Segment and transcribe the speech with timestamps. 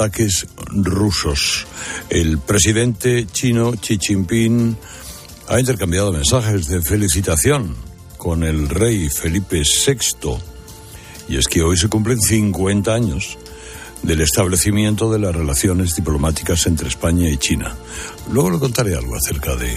[0.00, 1.66] ataques rusos.
[2.08, 4.74] El presidente chino Xi Jinping
[5.48, 7.76] ha intercambiado mensajes de felicitación
[8.16, 10.38] con el rey Felipe VI.
[11.28, 13.36] Y es que hoy se cumplen 50 años
[14.02, 17.76] del establecimiento de las relaciones diplomáticas entre España y China.
[18.32, 19.76] Luego le contaré algo acerca de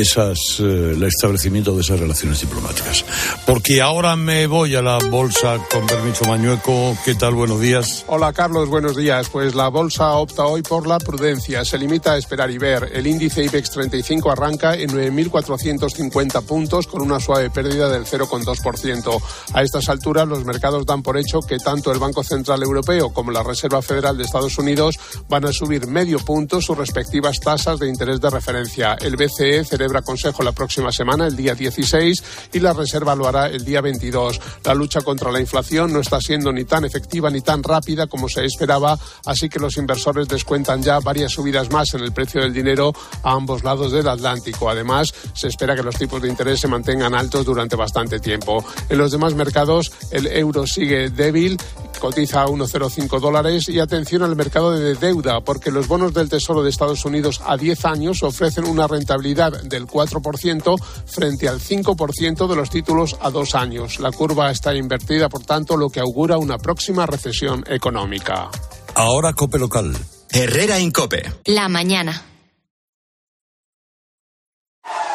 [0.00, 3.04] esas, eh, el establecimiento de esas relaciones diplomáticas.
[3.46, 6.96] Porque ahora me voy a la bolsa con permiso Mañueco.
[7.04, 7.34] ¿Qué tal?
[7.34, 8.04] Buenos días.
[8.08, 9.28] Hola Carlos, buenos días.
[9.28, 11.64] Pues la bolsa opta hoy por la prudencia.
[11.64, 12.90] Se limita a esperar y ver.
[12.92, 19.20] El índice IBEX 35 arranca en 9.450 puntos con una suave pérdida del 0,2%.
[19.52, 23.30] A estas alturas los mercados dan por hecho que tanto el Banco Central Europeo como
[23.30, 27.88] la Reserva Federal de Estados Unidos van a subir medio punto sus respectivas tasas de
[27.88, 28.94] interés de referencia.
[28.94, 33.48] El BCE celebra consejo la próxima semana, el día 16, y la Reserva lo hará
[33.48, 34.40] el día 22.
[34.64, 38.28] La lucha contra la inflación no está siendo ni tan efectiva ni tan rápida como
[38.28, 42.52] se esperaba, así que los inversores descuentan ya varias subidas más en el precio del
[42.52, 44.70] dinero a ambos lados del Atlántico.
[44.70, 48.64] Además, se espera que los tipos de interés se mantengan altos durante bastante tiempo.
[48.88, 51.58] En los demás mercados, el euro sigue débil
[52.00, 56.62] cotiza a 1,05 dólares y atención al mercado de deuda porque los bonos del Tesoro
[56.62, 62.56] de Estados Unidos a 10 años ofrecen una rentabilidad del 4% frente al 5% de
[62.56, 63.98] los títulos a dos años.
[64.00, 68.50] La curva está invertida, por tanto, lo que augura una próxima recesión económica.
[68.94, 69.96] Ahora Cope Local.
[70.32, 71.22] Herrera Incope.
[71.46, 72.26] La mañana.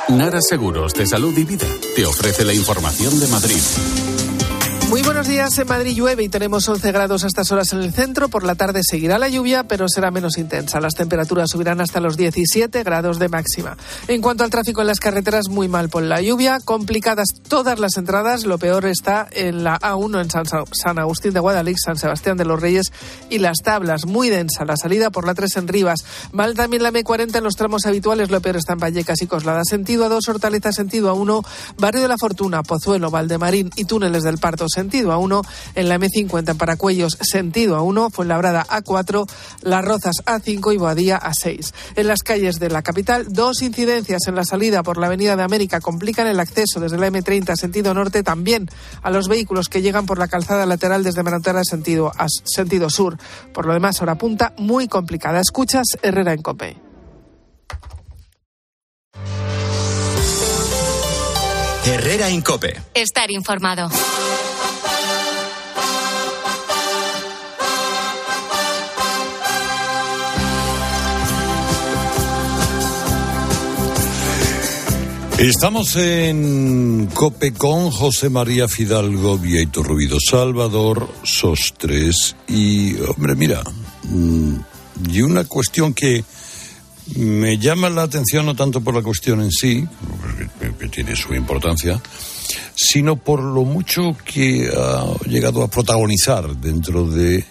[0.10, 4.15] Nara Seguros de Salud y Vida te ofrece la información de Madrid.
[4.96, 5.60] Muy buenos días.
[5.60, 8.30] En Madrid llueve y tenemos 11 grados a estas horas en el centro.
[8.30, 10.80] Por la tarde seguirá la lluvia, pero será menos intensa.
[10.80, 13.76] Las temperaturas subirán hasta los 17 grados de máxima.
[14.08, 16.62] En cuanto al tráfico en las carreteras, muy mal por la lluvia.
[16.64, 18.46] Complicadas todas las entradas.
[18.46, 20.30] Lo peor está en la A1 en
[20.72, 22.94] San, Agustín de Guadalix, San Sebastián de los Reyes
[23.30, 24.06] y las tablas.
[24.06, 26.06] Muy densa la salida por la 3 en Rivas.
[26.32, 28.32] Mal también la M40 en los tramos habituales.
[28.32, 29.66] Lo peor está en Vallecas y Coslada.
[29.66, 31.46] Sentido A2, Hortaleza, sentido A1,
[31.80, 35.42] Barrio de la Fortuna, Pozuelo, Valdemarín y túneles del Parto sentido A1,
[35.74, 39.28] en la M50 en Paracuellos, sentido A1, Fuenlabrada A4,
[39.64, 41.74] Las Rozas A5 y Boadía A6.
[41.96, 45.42] En las calles de la capital, dos incidencias en la salida por la Avenida de
[45.42, 48.70] América complican el acceso desde la M30 sentido norte también
[49.02, 53.18] a los vehículos que llegan por la calzada lateral desde Manotera sentido, a sentido sur.
[53.54, 55.40] Por lo demás, hora punta muy complicada.
[55.40, 56.78] Escuchas Herrera en Cope.
[61.88, 62.82] Herrera Incope.
[62.96, 63.90] Estar informado.
[75.38, 83.62] Estamos en Cope con José María Fidalgo, Vieito Ruido, Salvador Sostres y, hombre, mira,
[84.04, 84.56] mm,
[85.12, 86.24] y una cuestión que
[87.18, 89.86] me llama la atención no tanto por la cuestión en sí,
[90.80, 92.02] que tiene su importancia,
[92.74, 97.44] sino por lo mucho que ha llegado a protagonizar dentro de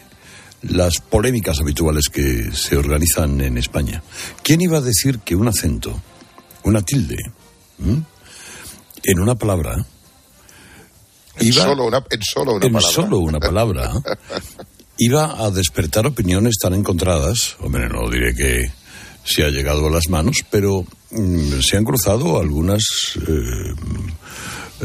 [0.62, 4.02] las polémicas habituales que se organizan en España.
[4.42, 6.00] ¿Quién iba a decir que un acento,
[6.64, 7.18] una tilde,
[7.78, 7.98] ¿Mm?
[9.06, 9.84] en una palabra.
[11.36, 12.94] En solo una, en solo una en palabra.
[12.94, 13.92] solo una palabra,
[14.98, 17.56] iba a despertar opiniones tan encontradas.
[17.60, 18.72] Hombre, no diré que
[19.24, 22.82] se ha llegado a las manos, pero mm, se han cruzado algunas.
[23.26, 23.74] eh,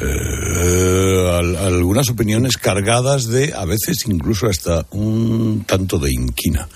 [0.01, 6.67] eh, al- algunas opiniones cargadas de, a veces incluso hasta un tanto de inquina.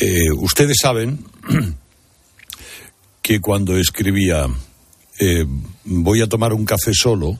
[0.00, 1.24] Eh, ustedes saben
[3.22, 4.46] que cuando escribía
[5.18, 5.46] eh,
[5.84, 7.38] voy a tomar un café solo,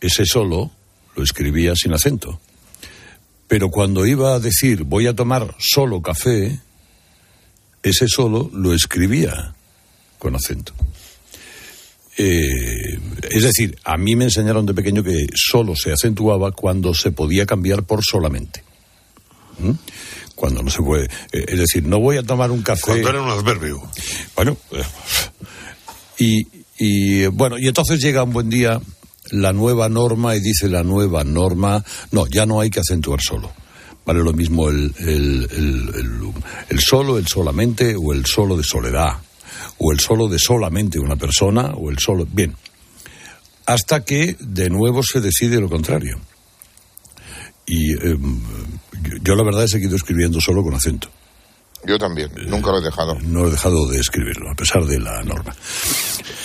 [0.00, 0.70] ese solo
[1.16, 2.40] lo escribía sin acento.
[3.46, 6.60] Pero cuando iba a decir voy a tomar solo café,
[7.82, 9.54] ese solo lo escribía
[10.18, 10.74] con acento.
[12.16, 12.98] Eh,
[13.30, 17.46] es decir, a mí me enseñaron de pequeño que solo se acentuaba cuando se podía
[17.46, 18.64] cambiar por solamente.
[19.60, 19.70] ¿Mm?
[20.34, 21.04] Cuando no se puede.
[21.32, 22.82] eh, es decir, no voy a tomar un café.
[22.82, 23.80] Cuando era un adverbio.
[24.34, 24.56] Bueno,
[26.18, 26.46] y,
[26.78, 28.80] y, bueno, y entonces llega un buen día
[29.30, 33.50] la nueva norma y dice la nueva norma, no, ya no hay que acentuar solo.
[34.04, 36.32] Vale lo mismo el, el,
[36.70, 39.18] el, solo, el solamente o el solo de soledad,
[39.78, 42.26] o el solo de solamente una persona, o el solo.
[42.26, 42.54] Bien,
[43.66, 46.18] hasta que de nuevo se decide lo contrario.
[47.66, 48.16] Y eh,
[49.02, 51.10] yo, yo la verdad he seguido escribiendo solo con acento.
[51.86, 53.14] Yo también, nunca lo he dejado.
[53.20, 55.54] No he dejado de escribirlo, a pesar de la norma.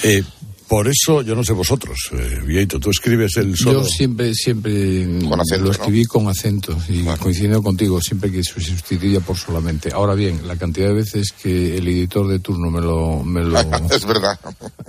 [0.04, 0.24] Eh,
[0.68, 3.84] Por eso, yo no sé vosotros, eh, Vieito, tú escribes el solo.
[3.84, 5.72] Yo siempre, siempre Con acento, lo ¿no?
[5.72, 9.92] escribí con acento y coincidiendo contigo, siempre que se sustituya por solamente.
[9.94, 13.60] Ahora bien, la cantidad de veces que el editor de turno me lo, me lo,
[13.92, 14.40] es verdad.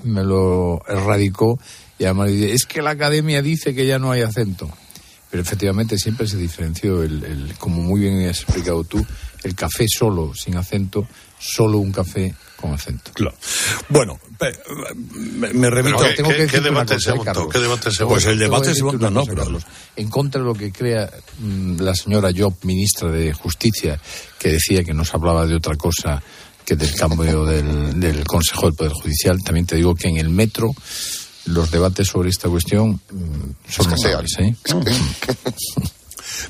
[0.05, 1.59] me lo erradicó
[1.99, 4.71] y además dice, es que la academia dice que ya no hay acento.
[5.31, 9.05] Pero efectivamente siempre se diferenció, el, el- como muy bien has explicado tú,
[9.45, 11.07] el café solo, sin acento,
[11.39, 13.11] solo un café con acento.
[13.13, 13.37] Claro.
[13.91, 14.19] Bueno,
[15.15, 15.99] me, me remito.
[16.17, 17.49] Tengo ¿Qué- que qué debate cosa, se ¿eh, montó?
[17.49, 19.63] ¿Qué debate se Pues el debate se montó, una no, cosa, pero- Carlos.
[19.97, 24.01] En contra de lo que crea mm, la señora Job, ministra de Justicia,
[24.39, 26.23] que decía que nos hablaba de otra cosa
[26.65, 30.31] que del cambio del, del Consejo del Poder Judicial, también te digo que en el
[30.31, 30.71] metro
[31.47, 34.55] los debates sobre esta cuestión mm, son notables, ¿eh?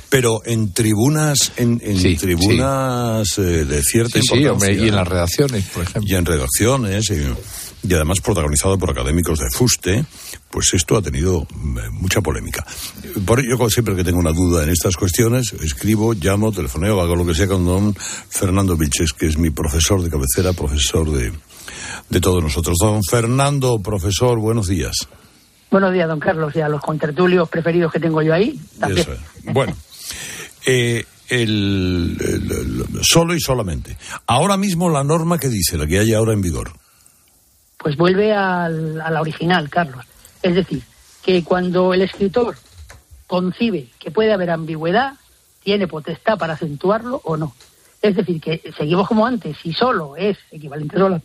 [0.08, 4.96] Pero en tribunas, en, en Sí, tribunas eh, de cierta Sí, sí, hombre, y en
[4.96, 6.10] las redacciones, por ejemplo.
[6.10, 10.04] y en redacciones y, y además protagonizado por académicos de fuste,
[10.50, 12.64] pues esto ha tenido eh, mucha polémica.
[13.26, 17.16] Por ello, como siempre que tengo una duda en estas cuestiones, escribo, llamo, telefoneo, hago
[17.16, 21.32] lo que sea con don Fernando Vilches, que es mi profesor de cabecera, profesor de,
[22.10, 22.76] de todos nosotros.
[22.80, 24.94] Don Fernando, profesor, buenos días.
[25.70, 28.60] Buenos días, don Carlos, y a los contertulios preferidos que tengo yo ahí.
[28.78, 29.00] También.
[29.00, 29.52] Eso es.
[29.52, 29.74] Bueno,
[30.66, 32.16] eh, el,
[33.02, 33.96] solo y solamente.
[34.26, 36.72] Ahora mismo la norma que dice, la que hay ahora en vigor.
[37.78, 40.04] Pues vuelve al- a la original, Carlos.
[40.42, 40.82] Es decir,
[41.24, 42.56] que cuando el escritor
[43.26, 45.14] concibe que puede haber ambigüedad,
[45.62, 47.54] tiene potestad para acentuarlo o no.
[48.02, 51.20] Es decir, que seguimos como antes, si solo es equivalente solo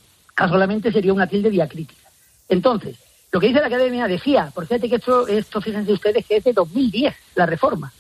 [0.48, 2.10] solamente sería una tilde diacrítica.
[2.48, 2.96] Entonces,
[3.30, 6.44] lo que dice la academia decía, por fíjate que esto, esto fíjense ustedes que es
[6.46, 7.92] de 2010, la reforma.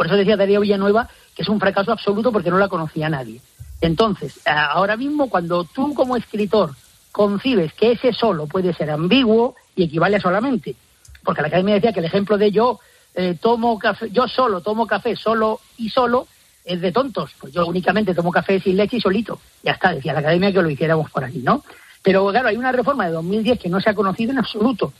[0.00, 3.42] Por eso decía Darío Villanueva que es un fracaso absoluto porque no la conocía nadie.
[3.82, 6.70] Entonces, a- ahora mismo, cuando tú como escritor
[7.12, 10.74] concibes que ese solo puede ser ambiguo y equivale a solamente,
[11.22, 12.80] porque la academia decía que el ejemplo de yo
[13.14, 16.26] eh, tomo café, yo solo tomo café solo y solo
[16.64, 19.38] es de tontos, pues yo únicamente tomo café sin leche y solito.
[19.62, 21.62] Ya está, decía la academia que lo hiciéramos por aquí, ¿no?
[22.02, 24.94] Pero claro, hay una reforma de 2010 que no se ha conocido en absoluto.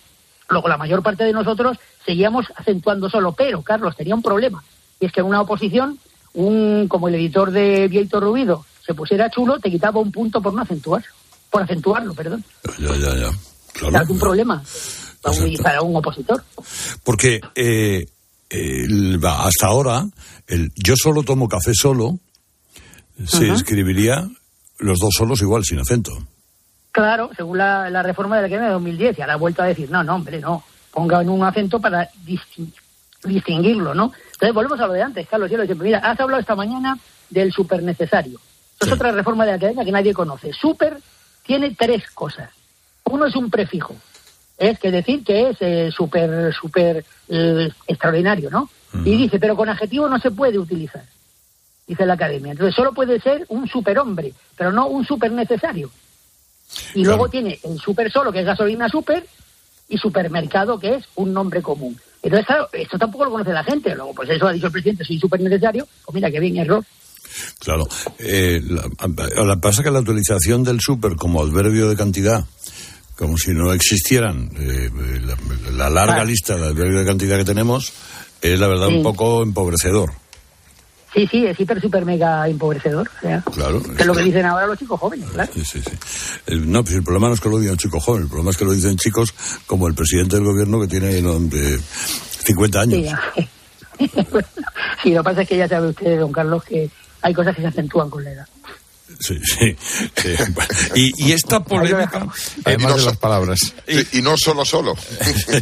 [0.51, 4.63] Luego, la mayor parte de nosotros seguíamos acentuando solo, pero Carlos tenía un problema.
[5.01, 5.99] Y es que en una oposición,
[6.35, 10.53] un como el editor de Vieito Rubido se pusiera chulo, te quitaba un punto por
[10.55, 11.03] no acentuar.
[11.51, 12.45] Por acentuarlo, perdón.
[12.79, 13.31] Ya, ya, ya.
[13.73, 14.07] Claro.
[14.09, 14.63] Un problema
[15.23, 15.63] para un, Exacto.
[15.63, 16.45] para un opositor.
[17.03, 18.05] Porque eh,
[18.51, 20.05] el- hasta ahora,
[20.47, 22.19] el yo solo tomo café solo,
[23.27, 23.55] se Ajá.
[23.55, 24.29] escribiría
[24.79, 26.13] los dos solos igual, sin acento.
[26.93, 29.67] Claro, según la, la reforma de la Academia de 2010, y ahora ha vuelto a
[29.67, 32.73] decir, no, no, hombre, no, ponga en un acento para distin-
[33.25, 34.13] distinguirlo, ¿no?
[34.41, 36.99] Entonces volvemos a lo de antes, Carlos, yo lo siempre, mira, has hablado esta mañana
[37.29, 38.39] del super necesario.
[38.73, 38.91] Esto Sí.
[38.93, 40.55] es otra reforma de la Academia que nadie conoce.
[40.55, 40.97] Super
[41.45, 42.49] tiene tres cosas.
[43.05, 43.95] Uno es un prefijo,
[44.57, 48.71] es que decir que es eh, súper, súper eh, extraordinario, ¿no?
[49.05, 51.05] Y dice, pero con adjetivo no se puede utilizar,
[51.87, 52.53] dice la academia.
[52.53, 55.91] Entonces solo puede ser un superhombre, pero no un super necesario.
[56.95, 57.09] Y Claro.
[57.19, 59.27] luego tiene el super solo, que es gasolina super,
[59.89, 62.01] y supermercado, que es un nombre común.
[62.23, 63.95] Entonces, claro, esto tampoco lo conoce la gente.
[63.95, 65.87] Luego, pues eso ha dicho el presidente, soy súper necesario.
[66.05, 66.85] Pues mira, que bien, error.
[67.61, 67.89] Claro.
[68.19, 72.45] Eh, la, la- pasa que la utilización del súper como adverbio de cantidad,
[73.17, 74.91] como si no existieran eh,
[75.25, 75.37] la,
[75.73, 76.29] la larga Claro.
[76.29, 77.93] lista de adverbios de cantidad que tenemos,
[78.43, 80.13] es la verdad un poco empobrecedor.
[81.13, 83.09] Sí, sí, es hiper, super, mega empobrecedor.
[83.19, 83.83] o sea, Claro.
[83.83, 85.51] que es lo que dicen ahora los chicos jóvenes, claro.
[85.53, 85.91] Sí, sí, sí.
[86.47, 88.57] El- no, pues el problema no es que lo digan chicos jóvenes, el problema es
[88.57, 89.35] que lo dicen chicos
[89.67, 91.81] como el presidente del gobierno que tiene no, de
[92.45, 93.13] 50 años.
[93.35, 94.09] Sí,
[95.03, 96.89] sí, lo que pasa es que ya sabe usted, don Carlos, que
[97.23, 98.47] hay cosas que se acentúan con la edad.
[99.21, 99.77] Sí, sí.
[100.17, 100.35] sí.
[100.95, 102.27] Y, y esta polémica,
[102.65, 103.75] Además no de las palabras.
[104.13, 104.95] Y no solo solo.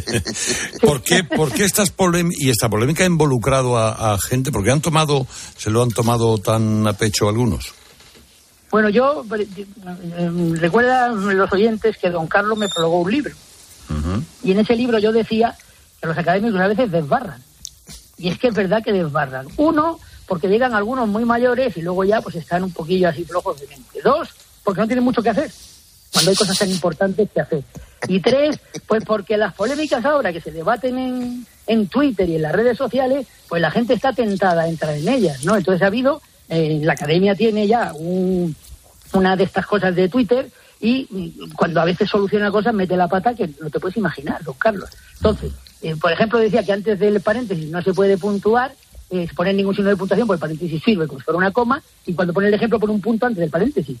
[0.81, 4.51] ¿por qué, por qué estas polém- y esta polémica ha involucrado a, a gente?
[4.51, 7.73] Porque han tomado, se lo han tomado tan a pecho algunos.
[8.71, 13.35] Bueno, yo, eh, recuerdan los oyentes que don Carlos me prologó un libro.
[14.43, 15.55] Y en ese libro yo decía
[15.99, 17.43] que los académicos a veces desbarran.
[18.17, 19.47] Y es que es verdad que desbarran.
[19.57, 19.99] Uno,
[20.29, 23.67] porque llegan algunos muy mayores y luego ya pues están un poquillo así flojos de
[23.67, 23.99] mente.
[24.03, 24.29] Dos,
[24.63, 25.51] porque no tienen mucho que hacer
[26.13, 27.63] cuando hay cosas tan importantes que hacer.
[28.07, 32.43] Y tres, pues porque las polémicas ahora que se debaten en, en Twitter y en
[32.43, 35.57] las redes sociales, pues la gente está tentada a entrar en ellas, ¿no?
[35.57, 38.55] Entonces ha habido, eh, la academia tiene ya un,
[39.13, 43.33] una de estas cosas de Twitter y cuando a veces soluciona cosas mete la pata
[43.33, 44.89] que no te puedes imaginar, don Carlos.
[45.15, 48.73] Entonces, eh, por ejemplo, decía que antes del paréntesis no se puede puntuar,
[49.09, 51.81] eh, poner ningún signo de puntuación, porque el paréntesis sirve como si fuera una coma,
[52.05, 53.97] y cuando pone el ejemplo pone un punto antes del paréntesis.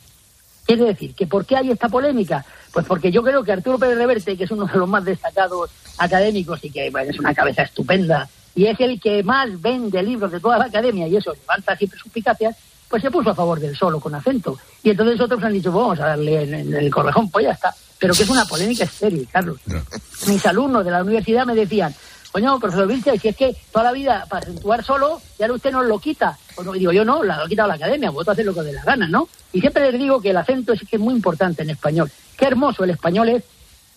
[0.65, 2.45] Quiere decir, que ¿por qué hay esta polémica?
[2.71, 5.71] Pues porque yo creo que Arturo Pérez Reverte, que es uno de los más destacados
[5.97, 10.31] académicos y que bueno, es una cabeza estupenda, y es el que más vende libros
[10.31, 12.55] de toda la academia, y eso levanta siempre suspicacias,
[12.87, 14.57] pues se puso a favor del solo con acento.
[14.83, 17.73] Y entonces otros han dicho, vamos a darle en, en el correjón, pues ya está.
[17.99, 19.59] Pero que es una polémica estéril, Carlos.
[20.27, 21.93] Mis alumnos de la universidad me decían,
[22.31, 25.85] coño, profesor Vilche, si es que toda la vida para acentuar solo, ya usted nos
[25.85, 26.37] lo quita.
[26.55, 28.61] Pues no, digo, yo no, la, lo ha quitado la academia, vosotros hacéis lo que
[28.61, 29.27] dé la gana, ¿no?
[29.53, 32.11] Y siempre les digo que el acento es que es muy importante en español.
[32.37, 33.43] Qué hermoso el español es,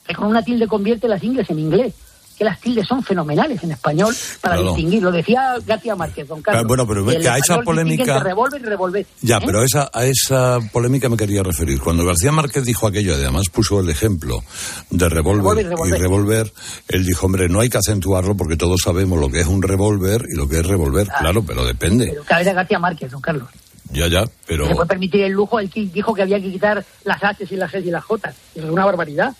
[0.07, 1.95] que con una tilde convierte las ingles en inglés.
[2.43, 4.71] Que las tildes son fenomenales en español para Claro.
[4.75, 5.01] distinguir.
[5.01, 6.65] Lo decía García Márquez, don Carlos.
[6.65, 9.07] Ah, bueno, pero que a esa polémica- revólver y revolver.
[9.21, 9.41] Ya, ¿eh?
[9.47, 11.79] pero a esa, a esa polémica me quería referir.
[11.81, 14.43] Cuando García Márquez dijo aquello, además puso el ejemplo
[14.91, 16.53] de revólver y revólver,
[16.89, 20.25] él dijo, hombre, no hay que acentuarlo porque todos sabemos lo que es un revólver
[20.29, 21.07] y lo que es revolver.
[21.21, 22.09] Claro, pero depende.
[22.09, 23.49] Pero cabeza de García Márquez, don Carlos.
[23.93, 24.67] Ya, ya, pero...
[24.67, 27.55] Se puede permitir el lujo, el que dijo que había que quitar las H y
[27.57, 28.35] las G y las J.
[28.57, 29.33] Es una barbaridad.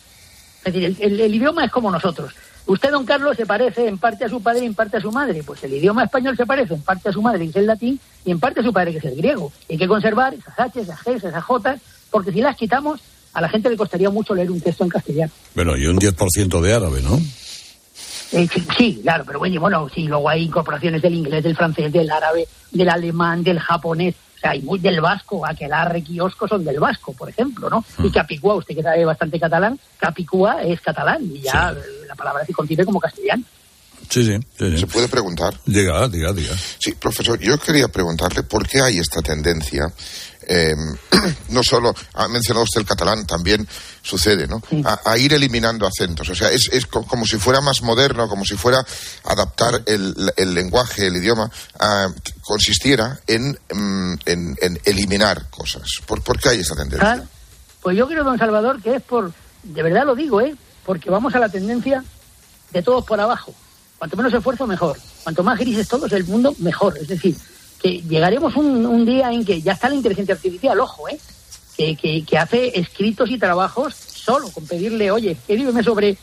[0.65, 2.33] Es decir, el, el- el idioma es como nosotros.
[2.67, 5.11] Usted, don Carlos, se parece en parte a su padre y en parte a su
[5.11, 5.43] madre.
[5.43, 7.99] Pues el idioma español se parece en parte a su madre, que es el latín,
[8.25, 9.53] y en parte a su padre, que es el griego.
[9.69, 11.77] Hay que conservar esas H, esas G, esas J,
[12.11, 13.01] porque si las quitamos,
[13.33, 15.33] a la gente le costaría mucho leer un texto en castellano.
[15.55, 17.19] Bueno, y un 10% de árabe, ¿no?
[18.33, 21.57] Eh, sí, sí, claro, pero bueno, y bueno, sí, luego hay incorporaciones del inglés, del
[21.57, 26.49] francés, del árabe, del alemán, del japonés, o sea, hay muy del vasco, aquelarre, kiosco
[26.49, 27.85] son del vasco, por ejemplo, ¿no?
[28.03, 31.75] Y Capicúa, usted que sabe bastante catalán, Capicúa es catalán y ya
[32.09, 33.45] la palabra se concibe como castellano.
[34.09, 34.79] Sí, sí, sí, sí.
[34.79, 35.55] ¿Se puede preguntar?
[35.65, 36.55] Diga, diga, diga.
[36.79, 39.93] Sí, profesor, yo quería preguntarle por qué hay esta tendencia.
[40.49, 40.75] Eh,
[41.49, 43.67] no solo ha mencionado usted el catalán, también
[44.03, 44.63] sucede, ¿no?
[44.85, 46.29] A, a ir eliminando acentos.
[46.29, 48.85] O sea, es, es co- como si fuera más moderno, como si fuera
[49.25, 52.09] adaptar el, el lenguaje, el idioma, ah,
[52.43, 55.83] consistiera en, mm, en, en eliminar cosas.
[56.07, 57.01] ¿Por, por qué hay esta tendencia?
[57.15, 57.29] Claro.
[57.83, 59.33] Pues yo creo, don Salvador, que es por,
[59.63, 60.55] de verdad lo digo, ¿eh?
[60.85, 62.05] Porque vamos a la tendencia
[62.73, 63.55] de todos por abajo.
[63.99, 64.99] Cuanto menos esfuerzo, mejor.
[65.23, 66.99] Cuanto más grises todos el mundo, mejor.
[66.99, 67.37] Es decir,
[67.83, 71.19] que llegaremos un, día en que ya está la inteligencia artificial, ojo, ¿eh?
[71.77, 76.17] Que, que, que hace escritos y trabajos solo con pedirle, oye, escríbeme sobre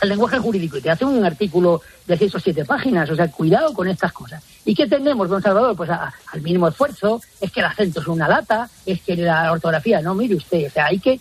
[0.00, 3.08] el lenguaje jurídico y te hace un artículo de seis o siete páginas.
[3.10, 4.42] O sea, cuidado con estas cosas.
[4.64, 5.76] ¿Y qué tenemos, don Salvador?
[5.76, 10.00] Pues al mínimo esfuerzo, es que el acento es una lata, es que la ortografía,
[10.02, 11.20] no, mire usted, o sea, hay que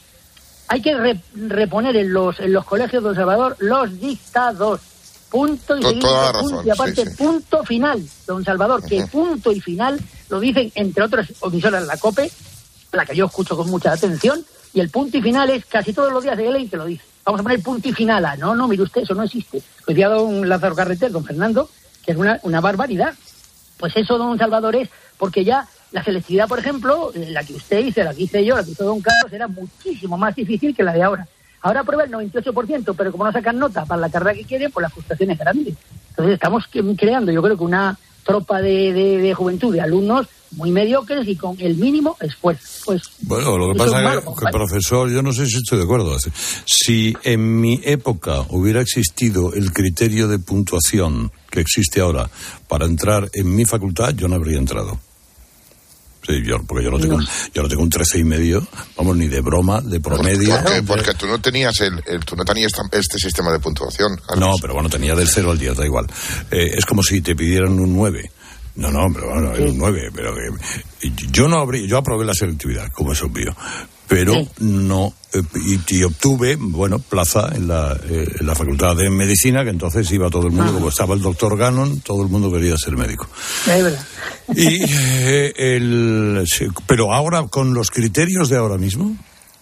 [0.67, 4.81] hay que re- reponer en los en los colegios don Salvador los dictados.
[5.35, 7.17] Punto y To- seguido, toda la punto y aparte sí, sí.
[7.17, 9.99] punto final, don Salvador, que punto y final
[10.29, 12.31] lo dicen entre otras emisoras la COPE,
[12.93, 16.13] la que yo escucho con mucha atención, y el punto y final es casi todos
[16.13, 17.03] los días de ley que lo dice.
[17.25, 19.61] Vamos a poner punto y final a, no, no, mire usted, eso no existe.
[19.85, 21.69] Hoy día don Lázaro Carreter, don Fernando,
[22.05, 23.13] que es una, una barbaridad.
[23.77, 24.87] Pues eso, don Salvador, es
[25.17, 28.63] porque ya la selectividad, por ejemplo, la que usted hizo, la que hice yo, la
[28.63, 31.27] que hizo don Carlos, era muchísimo más difícil que la de ahora.
[31.65, 34.83] Ahora aprueba el 98%, pero como no sacan nota para la carrera que quieren, pues
[34.83, 35.73] la frustración es grande.
[36.11, 40.27] Entonces estamos que- creando, yo creo que una tropa de, de- de juventud, de alumnos
[40.51, 42.83] muy mediocres y con el mínimo esfuerzo.
[42.85, 44.51] Pues Bueno, lo que pasa es que, compadre.
[44.53, 46.15] profesor, yo no sé si estoy de acuerdo.
[46.65, 52.29] Si en mi época hubiera existido el criterio de puntuación que existe ahora
[52.67, 54.99] para entrar en mi facultad, yo no habría entrado.
[56.25, 58.65] Sí, yo, porque yo no tengo, un- yo no tengo un 13 y medio,
[58.97, 60.57] vamos, ni de broma, de promedio.
[60.63, 64.15] Porque, porque tú no tenías el, el- tú no tenías este sistema de puntuación.
[64.27, 64.39] Carlos.
[64.49, 66.07] No, pero bueno, tenía del 0 al 10, da igual.
[66.51, 68.31] Eh, es como si te pidieran un 9.
[68.77, 70.09] No, no, pero bueno, es un 9.
[70.13, 73.55] Pero que, yo no abrí, yo aprobé la selectividad, como es obvio.
[74.07, 74.49] Pero Sí.
[74.59, 75.41] no, eh,
[75.89, 80.09] y, y obtuve, bueno, plaza en la, eh, en la facultad de medicina, que entonces
[80.11, 83.27] iba todo el mundo, como estaba el doctor Gannon, todo el mundo quería ser médico.
[83.65, 84.05] es verdad.
[84.55, 86.45] Y eh, el,
[86.85, 89.15] pero ahora, con los criterios de ahora mismo.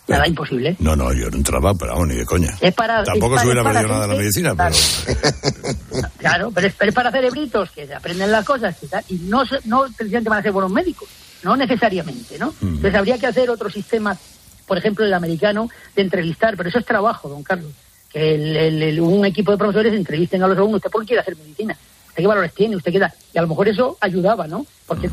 [0.05, 0.75] Nada imposible.
[0.79, 2.53] No, no, yo no entraba, pero vamos, ni de coña.
[2.59, 4.75] Es para- Tampoco es se para- hubiera es para perdido nada la gente- medicina, claro.
[5.05, 6.09] pero.
[6.17, 9.59] Claro, pero es, para cerebritos que se aprenden las cosas que tal, y no, se-
[9.65, 11.07] no precisamente van a ser buenos médicos,
[11.43, 12.53] no necesariamente, ¿no?
[12.61, 14.17] Entonces habría que hacer otro sistema,
[14.65, 17.71] por ejemplo el americano, de entrevistar, pero eso es trabajo, don Carlos,
[18.11, 21.07] que el- el- el- un equipo de profesores entrevisten a los alumnos, ¿usted por qué
[21.07, 21.75] quiere hacer medicina?
[22.09, 22.75] ¿Usted qué valores tiene?
[22.75, 23.13] ¿Usted qué da?
[23.33, 24.65] Y a lo mejor eso ayudaba, ¿no?
[24.87, 25.09] Porque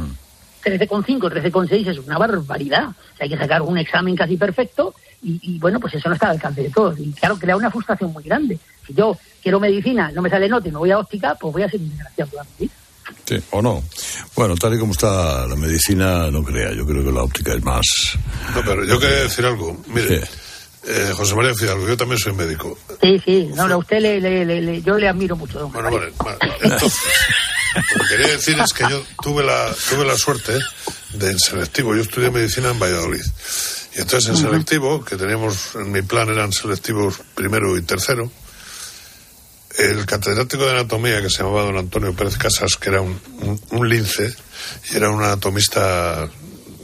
[0.62, 2.88] 13,5, 13,6 es una barbaridad.
[2.90, 6.14] O sea, hay que sacar un examen casi perfecto y, y, bueno, pues eso no
[6.14, 6.98] está al alcance de todos.
[6.98, 8.58] Y claro, crea una frustración muy grande.
[8.86, 11.62] Si yo quiero medicina, no me sale nota y me voy a óptica, pues voy
[11.62, 12.74] a ser un desgraciado toda mi vida.
[13.26, 13.82] Sí, o no.
[14.34, 16.72] Bueno, tal y como está la medicina, no crea.
[16.72, 17.82] Yo creo que la óptica es más.
[18.54, 19.80] No, pero yo quería decir algo.
[19.86, 20.30] Mire, Sí.
[20.88, 22.76] eh, José María Fidalgo, yo también soy médico.
[23.02, 25.72] Sí, sí, no, no, a usted le, le- le- le- yo le admiro mucho, don
[25.72, 26.12] Bueno, Mario.
[26.18, 26.74] vale, vale, vale.
[26.74, 27.00] Entonces,
[27.94, 30.58] lo que quería decir es que yo tuve la, tuve la suerte
[31.14, 31.94] de en selectivo.
[31.94, 33.22] Yo estudié medicina en Valladolid.
[33.96, 38.30] Y entonces en selectivo, que teníamos, en mi plan eran selectivos primero y tercero,
[39.78, 43.60] el catedrático de anatomía que se llamaba don Antonio Pérez Casas, que era un, un-
[43.70, 44.34] un lince
[44.92, 46.28] y era un anatomista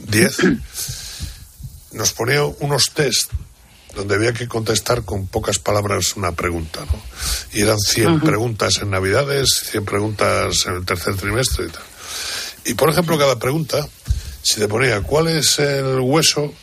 [0.07, 0.37] 10,
[1.91, 3.31] nos ponía unos test
[3.95, 7.01] donde había que contestar con pocas palabras una pregunta, ¿no?
[7.53, 11.81] Y eran 100 preguntas en Navidades, 100 preguntas en el tercer trimestre y tal.
[12.65, 13.87] Y por ejemplo, cada pregunta,
[14.43, 16.53] si te ponía cuál es el hueso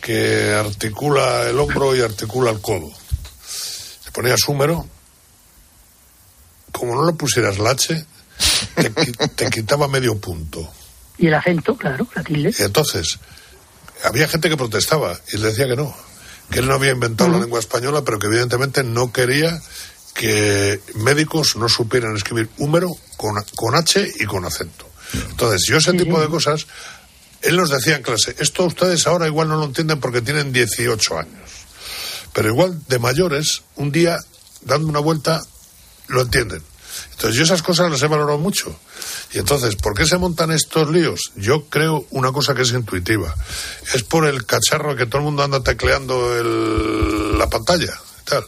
[0.00, 2.90] que articula el hombro y articula el codo,
[4.04, 4.88] te ponías número,
[6.74, 8.04] como no le pusieras la H,
[8.74, 10.68] te, qui- te quitaba medio punto.
[11.16, 12.52] Y el acento, claro, la tilde.
[12.58, 13.18] Y entonces,
[14.02, 15.94] había gente que protestaba y le decía que no,
[16.50, 19.60] que él no había inventado la lengua española, pero que evidentemente no quería
[20.14, 24.88] que médicos no supieran escribir húmero con, con H y con acento.
[25.30, 26.66] Entonces, yo ese tipo de cosas,
[27.42, 31.18] él nos decía en clase, esto ustedes ahora igual no lo entienden porque tienen 18
[31.18, 31.50] años,
[32.32, 34.18] pero igual de mayores, un día,
[34.62, 35.40] dando una vuelta,
[36.08, 36.62] lo entienden.
[37.12, 38.76] Entonces yo esas cosas las he valorado mucho.
[39.32, 41.32] Y entonces, ¿por qué se montan estos líos?
[41.36, 43.34] Yo creo una cosa que es intuitiva.
[43.94, 48.44] Es por el cacharro que todo el mundo anda tecleando el- la pantalla y tal.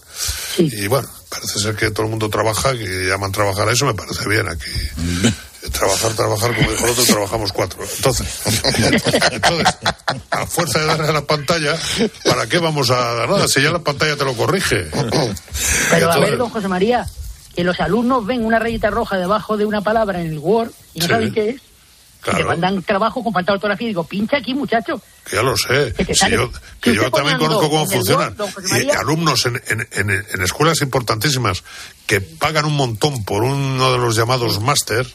[0.58, 3.94] Y bueno, parece ser que todo el mundo trabaja, que llaman trabajar a eso, me
[3.94, 4.70] parece bien aquí.
[5.72, 7.84] Trabajar, trabajar, como dijo el otro, trabajamos cuatro.
[7.96, 8.26] Entonces,
[9.32, 9.75] entonces,
[10.30, 11.76] a fuerza de darle a la pantalla,
[12.25, 13.48] ¿para qué vamos a dar nada?
[13.48, 14.88] Si ya la pantalla te lo corrige.
[15.90, 17.04] Pero a ver, don José María,
[17.56, 21.00] que los alumnos ven una rayita roja debajo de una palabra en el Word y
[21.00, 21.10] no Sí.
[21.12, 21.56] saben qué es.
[22.22, 22.46] Te Claro.
[22.48, 25.00] mandan trabajo con falta de ortografía y digo, pincha aquí, muchacho.
[25.25, 25.94] Que ya lo sé.
[25.94, 28.34] Que Si yo, que también conozco cómo funcionan.
[28.38, 31.62] Word, Y alumnos en, en, en, en escuelas importantísimas
[32.06, 35.06] que pagan un montón por uno de los llamados máster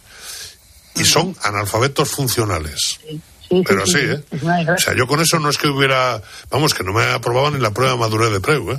[0.95, 2.99] y son analfabetos funcionales.
[3.05, 3.21] Sí,
[3.51, 4.23] sí, Pero sí, sí, sí, ¿eh?
[4.31, 6.21] es una O sea, yo con eso no es que hubiera.
[6.49, 8.77] Vamos, que no me aprobaban ni la prueba de madurez de Preu, ¿eh?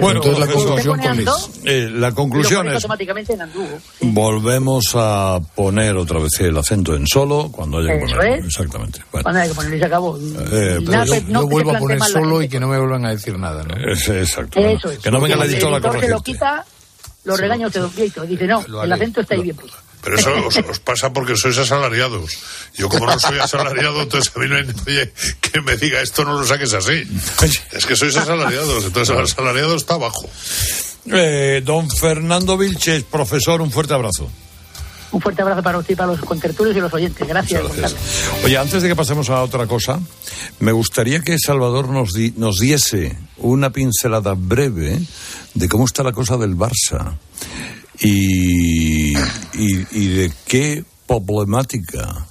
[0.00, 1.28] Bueno, Entonces la conclusión es.
[1.64, 2.74] eh, la conclusión es...
[2.74, 3.78] automáticamente en Andúgo.
[4.00, 8.46] Volvemos a poner otra vez el acento en solo cuando haya que ponerlo.
[8.46, 9.00] Exactamente.
[9.12, 10.18] Bueno, Cuando hay que ponerlo y se acabó.
[10.18, 13.06] Eh, pero nada, Yo, no yo vuelvo a poner solo y que no me vuelvan
[13.06, 13.74] a decir nada, ¿no?
[13.92, 14.60] es- exacto.
[14.60, 14.98] bueno, Eso es.
[14.98, 16.22] que no venga la editora a se lo corregirte.
[16.32, 16.64] quita,
[17.24, 18.22] los regaños de Don Vieito.
[18.26, 19.02] Dice, no, Lo el haré.
[19.02, 19.78] acento está ahí Lo- bien puesto.
[20.02, 22.36] Pero eso os, os pasa porque sois asalariados.
[22.74, 26.24] Yo como no soy asalariado, entonces a mí no hay nadie que me diga esto
[26.24, 27.06] no lo saques así.
[27.72, 30.28] Es que sois asalariados, entonces el asalariado está abajo.
[31.06, 34.28] Eh, don Fernando Vilches, profesor, un fuerte abrazo.
[35.12, 37.28] Un fuerte abrazo para usted y para los contertulios y los oyentes.
[37.28, 37.94] Gracias, gracias.
[38.44, 40.00] Oye, antes de que pasemos a otra cosa,
[40.58, 44.98] me gustaría que Salvador nos, di- nos diese una pincelada breve
[45.54, 47.12] de cómo está la cosa del Barça
[48.02, 52.26] y, y, y de qué problemática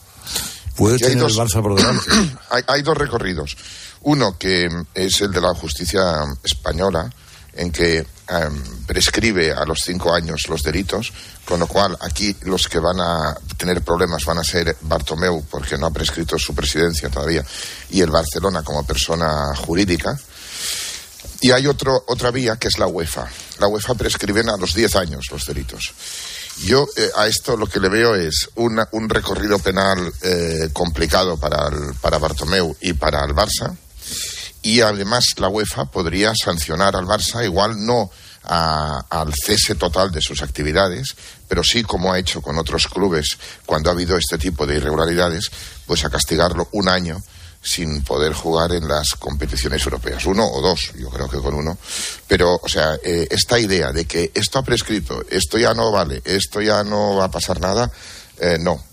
[0.76, 2.10] puede tener el Barça por delante.
[2.50, 3.58] hay, hay dos recorridos.
[4.02, 6.02] Uno que es el de la justicia
[6.44, 7.10] española,
[7.54, 11.12] en que em, prescribe a los cinco años los delitos,
[11.46, 15.78] con lo cual aquí los que van a tener problemas van a ser Bartomeu, porque
[15.78, 17.44] no ha prescrito su presidencia todavía,
[17.90, 20.18] y el Barcelona como persona jurídica.
[21.42, 23.28] Y hay otro, otra vía que es la UEFA.
[23.60, 25.92] La UEFA prescriben a los 10 años los delitos.
[26.66, 31.38] Yo eh, a esto lo que le veo es una- un recorrido penal eh, complicado
[31.38, 31.70] para,
[32.02, 33.76] para Bartomeu y para el Barça.
[34.62, 38.12] Y además la UEFA podría sancionar al Barça, igual no
[38.44, 41.16] a- al cese total de sus actividades,
[41.48, 45.50] pero sí como ha hecho con otros clubes cuando ha habido este tipo de irregularidades,
[45.88, 47.18] pues a castigarlo un año
[47.62, 50.26] sin poder jugar en las competiciones europeas.
[50.26, 51.78] Uno o dos, yo creo que con uno.
[52.28, 56.22] Pero, o sea, eh, esta idea de que esto ha prescrito, esto ya no vale,
[56.26, 57.92] esto ya no va a pasar nada,
[58.40, 58.84] eh, no.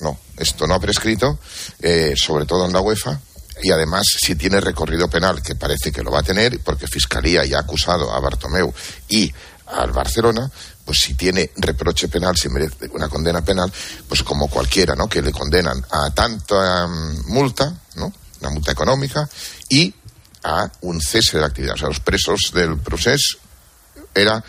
[0.00, 1.38] No, esto no ha prescrito,
[1.80, 3.20] eh, sobre todo en la UEFA,
[3.62, 7.44] y además si tiene recorrido penal, que parece que lo va a tener, porque Fiscalía
[7.44, 8.74] ya ha acusado a Bartomeu
[9.08, 9.32] y
[9.66, 10.50] al Barcelona,
[10.84, 13.72] pues si tiene reproche penal, si merece una condena penal,
[14.08, 15.08] pues como cualquiera, ¿no?
[15.08, 18.12] Que le condenan a tanta mm, multa, ¿no?
[18.40, 19.28] Una multa económica
[19.68, 19.94] y
[20.44, 21.74] a un cese de actividad.
[21.74, 23.38] O sea, los presos del procés
[24.14, 24.42] era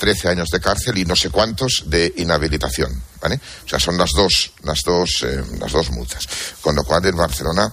[0.00, 2.90] 13 años de cárcel y no sé cuántos de inhabilitación,
[3.20, 3.38] ¿vale?
[3.64, 6.26] O sea, son las dos, las dos, eh, las dos multas.
[6.60, 7.72] Con lo cual, el Barcelona,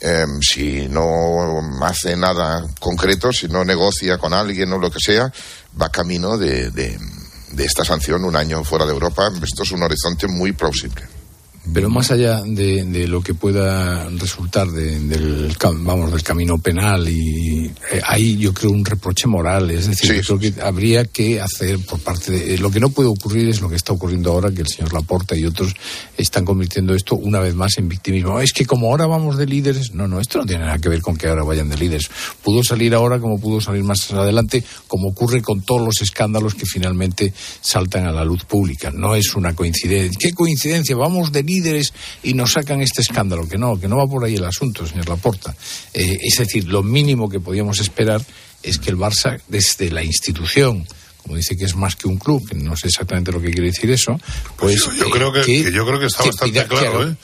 [0.00, 5.32] eh, si no hace nada concreto, si no negocia con alguien o lo que sea,
[5.80, 6.98] va camino de, de,
[7.52, 9.30] de esta sanción un año fuera de Europa.
[9.42, 11.19] Esto es un horizonte muy plausible.
[11.72, 17.08] Pero más allá de, de lo que pueda resultar de- del, vamos, del camino penal,
[17.08, 21.40] y eh, hay yo creo un reproche moral, es decir, yo creo que habría que
[21.40, 22.54] hacer por parte de...
[22.54, 24.92] eh, lo que no puede ocurrir es lo que está ocurriendo ahora, que el señor
[24.92, 25.74] Laporta y otros
[26.16, 28.40] están convirtiendo esto una vez más en victimismo.
[28.40, 31.00] Es que como ahora vamos de líderes, no, no, esto no tiene nada que ver
[31.00, 32.10] con que ahora vayan de líderes.
[32.42, 36.66] Pudo salir ahora como pudo salir más adelante, como ocurre con todos los escándalos que
[36.66, 38.90] finalmente saltan a la luz pública.
[38.90, 40.18] No es una coincidencia.
[40.18, 40.96] ¿Qué coincidencia?
[40.96, 41.59] Vamos de líderes
[42.22, 43.48] y nos sacan este escándalo.
[43.48, 45.54] Que no, que no va por ahí el asunto, señor Laporta.
[45.94, 48.24] Eh, es decir, lo mínimo que podíamos esperar
[48.62, 50.86] es que el Barça, desde la institución,
[51.22, 53.68] como dice que es más que un club, que no sé exactamente lo que quiere
[53.68, 54.18] decir eso,
[54.56, 57.16] pues yo, yo creo que, que yo creo que está bastante claro, ¿eh?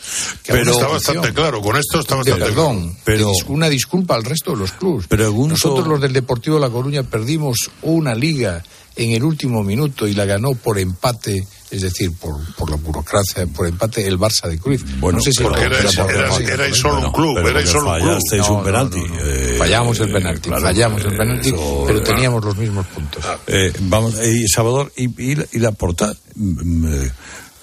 [0.50, 1.60] una está bastante claro.
[1.60, 3.00] Con esto está bastante perdón, claro.
[3.04, 5.06] pero una disculpa al resto de los clubes.
[5.10, 8.62] Nosotros los del Deportivo La Coruña perdimos una liga
[8.96, 13.46] en el último minuto y la ganó por empate, es decir, por, por la burocracia,
[13.46, 14.82] por empate el Barça de Cruz.
[15.00, 17.68] Bueno, no sé si porque lo- erais- por- erais por- solo un club, pero erais
[17.68, 18.08] solo un club.
[18.08, 19.20] fallasteis un penalti, no, no.
[19.24, 23.24] eh, Fallamos el penalti, claro, fallamos el eh, penalti, eso- pero teníamos los mismos puntos.
[23.48, 27.10] Eh, vamos, y Salvador, ¿y, y, la- y la porta mm, eh,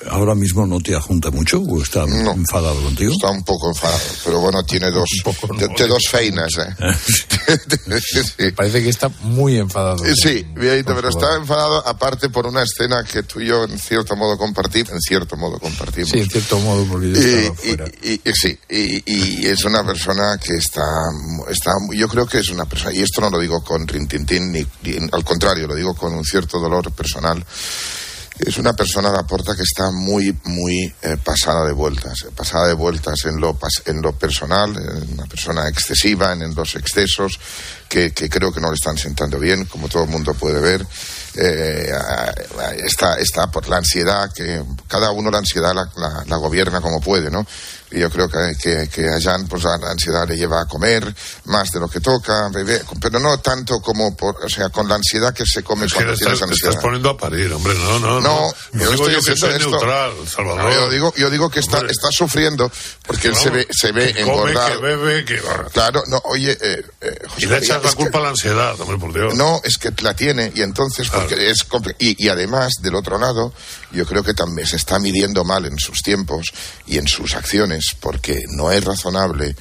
[0.09, 3.11] ahora mismo no te ajunta mucho o está enfadado contigo?
[3.11, 5.09] Está un poco enfadado, pero bueno, tiene dos,
[5.57, 6.75] de, de dos feinas, ¿eh?
[8.55, 10.03] Parece que está muy enfadado.
[10.05, 13.77] Eh, Sí, bien, pero está enfadado aparte por una escena que tú y yo en
[13.79, 16.09] cierto modo compartimos, en cierto modo compartimos.
[16.11, 17.85] Sí, en cierto modo, porque yo Y, estaba fuera.
[18.01, 20.85] y- y- y- sí, y, y es una persona que está,
[21.49, 24.65] está, yo creo que es una persona, y esto no lo digo con rintintín, ni,
[24.83, 27.43] ni- al contrario, lo digo con un cierto dolor personal.
[28.39, 32.67] Es una persona, la porta, que está muy, muy eh, pasada de vueltas, eh, pasada
[32.67, 37.39] de vueltas en lo, en lo personal, eh, una persona excesiva en, en los excesos,
[37.87, 40.85] que, que creo que no le están sentando bien, como todo el mundo puede ver.
[41.35, 41.89] Eh,
[42.85, 47.01] está, está por la ansiedad, que cada uno la ansiedad la, la- la gobierna como
[47.01, 47.45] puede, ¿no?
[47.91, 51.13] Y yo creo que, que, que a Jan, pues la ansiedad le lleva a comer
[51.45, 54.95] más de lo que toca, beber, pero no tanto como por, o sea, con la
[54.95, 56.69] ansiedad que se come Es que cuando tienes estás, ansiedad.
[56.71, 57.75] estás poniendo a parir, hombre.
[57.75, 58.21] No, no, no.
[58.21, 59.69] No, yo digo estoy yo que soy esto.
[59.69, 60.63] neutral, Salvador.
[60.63, 61.91] No, yo digo, yo digo que está, Hombre.
[61.91, 62.71] está sufriendo
[63.05, 64.71] porque él se ve, se ve que come, engordar.
[64.71, 65.39] que bebe, que...
[65.71, 68.79] Claro, no, oye, eh, eh, José Y le echas la que- culpa a la ansiedad,
[68.81, 69.35] hombre, por Dios.
[69.35, 71.11] no, es que la tiene y entonces
[71.99, 73.53] y además del otro lado
[73.91, 76.47] yo creo que también se está midiendo mal en sus tiempos
[76.87, 79.55] y en sus acciones porque no es razonable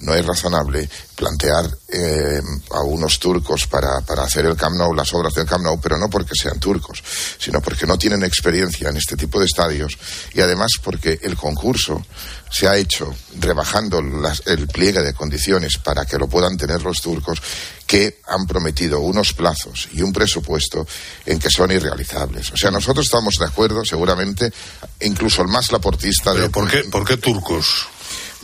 [0.00, 5.14] no es razonable plantear eh, a unos turcos para, para hacer el Camp Nou, las
[5.14, 7.02] obras del Camp Nou, pero no porque sean turcos,
[7.38, 9.96] sino porque no tienen experiencia en este tipo de estadios
[10.34, 12.04] y además porque el concurso
[12.50, 17.00] se ha hecho rebajando las- el pliegue de condiciones para que lo puedan tener los
[17.00, 17.40] turcos
[17.86, 20.86] que han prometido unos plazos y un presupuesto
[21.24, 22.52] en que son irrealizables.
[22.52, 24.52] O sea, nosotros estamos de acuerdo, seguramente,
[25.00, 26.50] incluso el más laportista de...
[26.50, 27.86] ¿Por ¿Por qué turcos?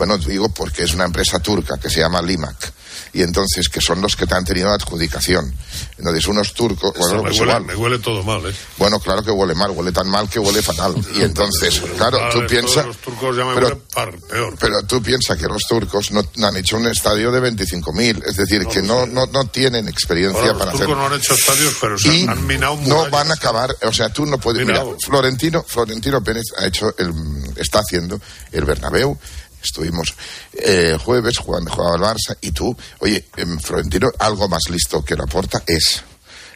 [0.03, 2.73] Bueno, digo porque es una empresa turca que se llama Limac
[3.13, 5.55] y entonces que son los que te han tenido la adjudicación.
[5.97, 7.65] Entonces unos turcos, bueno, me, pues huele, igual.
[7.67, 8.55] me huele todo mal, ¿eh?
[8.79, 10.95] Bueno, claro que huele mal, huele tan mal que huele fatal.
[11.15, 12.85] Y entonces, claro, Vale, tú piensas...
[12.85, 14.57] Los turcos ya me pero- par, peor.
[14.59, 18.67] Pero tú piensas que los turcos no han hecho un estadio de 25.000, es decir,
[18.67, 20.87] que no, no, no tienen experiencia para los hacer...
[20.87, 23.93] turcos no han hecho estadios, pero se y han minado no van a acabar, o
[23.93, 24.67] sea, tú no puedes...
[24.67, 24.85] Mira.
[25.05, 27.13] Florentino, Florentino Pérez ha hecho el,
[27.57, 29.17] está haciendo el Bernabéu,
[29.65, 30.15] estuvimos
[30.53, 33.25] eh, jueves jugando, jugaba el Barça, y tú, oye,
[33.61, 36.05] Florentino, algo más listo que la porta es...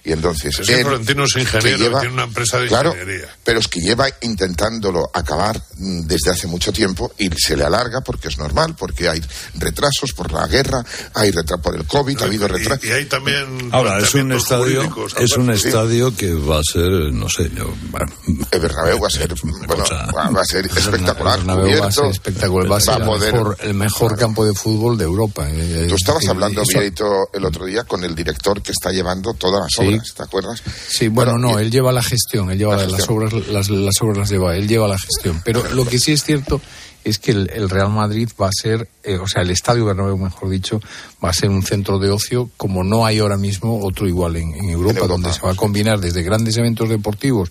[0.06, 0.58] Y entonces...
[0.60, 3.28] Es que Florentino es ingeniero que lleva- y tiene una empresa de claro, ingeniería.
[3.42, 8.02] pero es que lleva intentándolo acabar mm, desde hace mucho tiempo y se le alarga
[8.02, 9.20] porque es normal, porque hay
[9.56, 12.84] retrasos por la guerra, hay retrasos por el COVID, ha habido retrasos.
[12.84, 16.88] Y hay también Ahora, es un estadio, jurídicos, es un estadio que va a ser,
[17.12, 18.12] no sé, yo, bueno,
[18.52, 19.84] El Bernabéu va a ser, bueno,
[20.32, 22.98] va a ser espectacular, El Bernabéu va a ser espectacular, va a ser va a
[23.00, 25.48] el poder- mejor, el mejor campo de fútbol de Europa.
[25.50, 29.34] Eh, Tú estabas eh, hablando, Vieito, el otro día con el director que está llevando
[29.34, 29.95] todas las Sí.
[30.14, 30.62] ¿Te acuerdas?
[30.88, 33.16] Sí, bueno, no, él lleva la gestión, él lleva La las gestión.
[33.18, 35.40] obras, las, las obras las lleva, él lleva la gestión.
[35.44, 36.60] Pero lo que sí es cierto
[37.08, 40.16] es que el, el Real Madrid va a ser, eh, o sea, el Estadio Bernabéu,
[40.18, 40.80] mejor dicho,
[41.24, 44.54] va a ser un centro de ocio como no hay ahora mismo otro igual en,
[44.54, 47.50] en Europa, Europa, donde se va a combinar desde grandes eventos deportivos,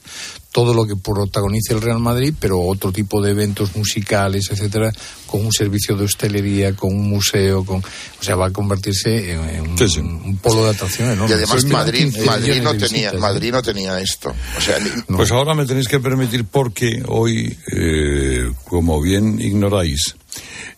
[0.52, 4.90] todo lo que protagonice el Real Madrid, pero otro tipo de eventos musicales, etcétera,
[5.28, 9.50] con un servicio de hostelería, con un museo, con, o sea, va a convertirse en,
[9.50, 10.00] en un, Sí, sí.
[10.00, 11.32] un polo de atracción enorme.
[11.32, 13.18] Y además Madrid, 15 Madrid no tenía, visitas, ¿eh?
[13.18, 14.34] Madrid no tenía esto.
[14.58, 20.16] O sea, ni- Pues ahora me tenéis que permitir porque hoy, eh, como bien ignoráis,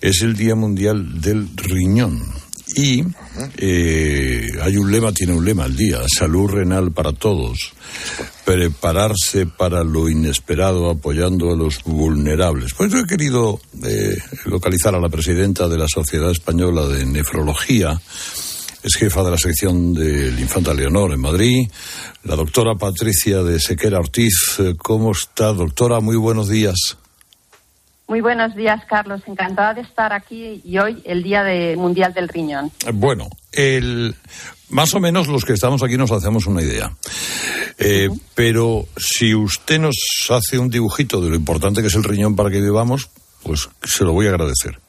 [0.01, 2.21] es el Día Mundial del Riñón.
[2.75, 3.03] Y
[3.57, 7.73] eh, hay un lema, tiene un lema el día, salud renal para todos.
[8.45, 12.73] prepararse para lo inesperado apoyando a los vulnerables.
[12.73, 17.99] Pues yo he querido eh, localizar a la presidenta de la Sociedad Española de Nefrología,
[18.83, 21.67] es jefa de la sección del Infanta Leonor en Madrid,
[22.23, 24.59] la doctora Patricia de Sequera Ortiz.
[24.77, 25.99] ¿Cómo está, doctora?
[25.99, 26.97] Muy buenos días.
[28.07, 29.21] Muy buenos días, Carlos.
[29.27, 32.71] Encantada de estar aquí y hoy el Día de Mundial del Riñón.
[32.93, 34.15] Bueno, el,
[34.69, 36.89] más o menos los que estamos aquí nos hacemos una idea.
[37.77, 39.97] Eh, pero si usted nos
[40.29, 43.09] hace un dibujito de lo importante que es el riñón para que vivamos,
[43.43, 44.79] pues se lo voy a agradecer.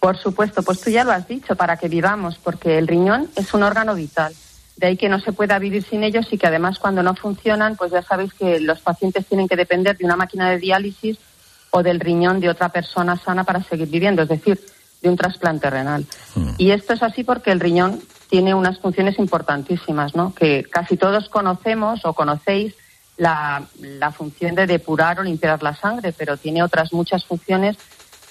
[0.00, 3.54] Por supuesto, pues tú ya lo has dicho, para que vivamos, porque el riñón es
[3.54, 4.34] un órgano vital.
[4.76, 7.76] De ahí que no se pueda vivir sin ellos y que además cuando no funcionan,
[7.76, 11.18] pues ya sabéis que los pacientes tienen que depender de una máquina de diálisis
[11.76, 14.60] o del riñón de otra persona sana para seguir viviendo, es decir,
[15.02, 16.06] de un trasplante renal.
[16.36, 16.50] Hmm.
[16.56, 20.32] Y esto es así porque el riñón tiene unas funciones importantísimas, ¿no?
[20.34, 22.74] Que casi todos conocemos o conocéis
[23.16, 27.76] la, la función de depurar o limpiar la sangre, pero tiene otras muchas funciones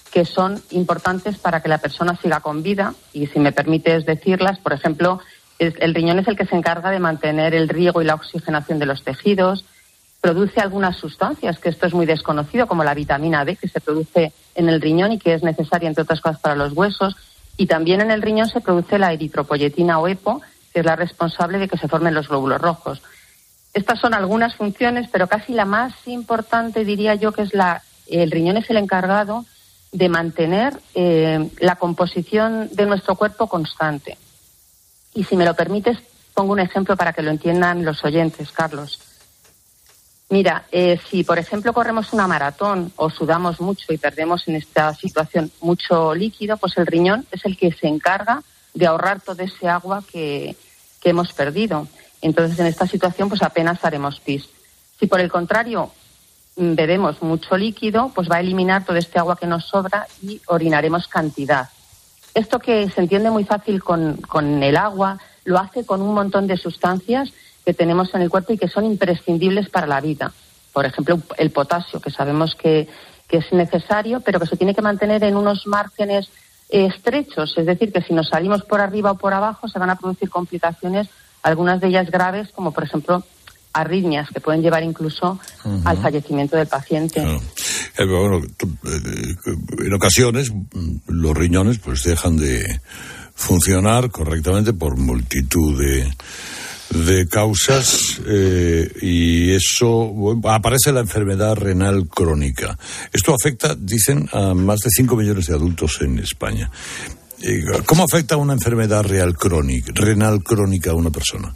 [0.10, 4.58] que son importantes para que la persona siga con vida y si me permites decirlas,
[4.60, 5.20] por ejemplo,
[5.60, 8.86] el riñón es el que se encarga de mantener el riego y la oxigenación de
[8.86, 9.66] los tejidos,
[10.24, 14.32] produce algunas sustancias, que esto es muy desconocido, como la vitamina D, que se produce
[14.56, 17.18] en el riñón y que es necesaria, entre otras cosas, para los huesos,
[17.58, 21.58] y también en el riñón se produce la eritropoyetina o EPO, que es la responsable
[21.58, 23.02] de que se formen los glóbulos rojos.
[23.74, 28.32] Estas son algunas funciones, pero casi la más importante diría yo que es la el
[28.32, 29.44] riñón es el encargado
[29.92, 34.18] de mantener eh, la composición de nuestro cuerpo constante.
[35.14, 35.98] Y si me lo permites,
[36.34, 39.02] pongo un ejemplo para que lo entiendan los oyentes, Carlos.
[40.34, 44.92] Mira, eh, si por ejemplo corremos una maratón o sudamos mucho y perdemos en esta
[44.96, 48.42] situación mucho líquido, pues el riñón es el que se encarga
[48.74, 50.56] de ahorrar todo ese agua que,
[51.00, 51.88] que hemos perdido.
[52.20, 54.50] Entonces, en esta situación, pues apenas haremos pis.
[55.00, 55.92] Si por el contrario
[56.56, 61.08] bebemos mucho líquido, pues va a eliminar todo este agua que nos sobra y orinaremos
[61.08, 61.70] cantidad.
[62.34, 66.48] Esto que se entiende muy fácil con, con el agua, lo hace con un montón
[66.48, 67.32] de sustancias
[67.66, 70.32] que tenemos en el cuerpo y que son imprescindibles para la vida.
[70.72, 72.88] Por ejemplo, el potasio, que sabemos que,
[73.28, 76.30] que es necesario, pero que se tiene que mantener en unos márgenes
[76.70, 77.54] eh, estrechos.
[77.58, 80.30] Es decir, que si nos salimos por arriba o por abajo se van a producir
[80.30, 81.08] complicaciones,
[81.44, 83.24] algunas de ellas graves, como por ejemplo
[83.74, 85.40] arritmias que pueden llevar incluso
[85.84, 87.22] al fallecimiento del paciente.
[87.22, 89.36] Eh, bueno, eh,
[89.86, 92.82] en ocasiones mm, los riñones pues dejan de
[93.34, 96.12] funcionar correctamente por multitud de,
[96.90, 102.78] de causas eh, y eso aparece la enfermedad renal crónica.
[103.12, 106.70] Esto afecta, dicen, a más de 5 millones de adultos en España.
[107.86, 111.54] ¿Cómo afecta una enfermedad real crónica, renal crónica a una persona?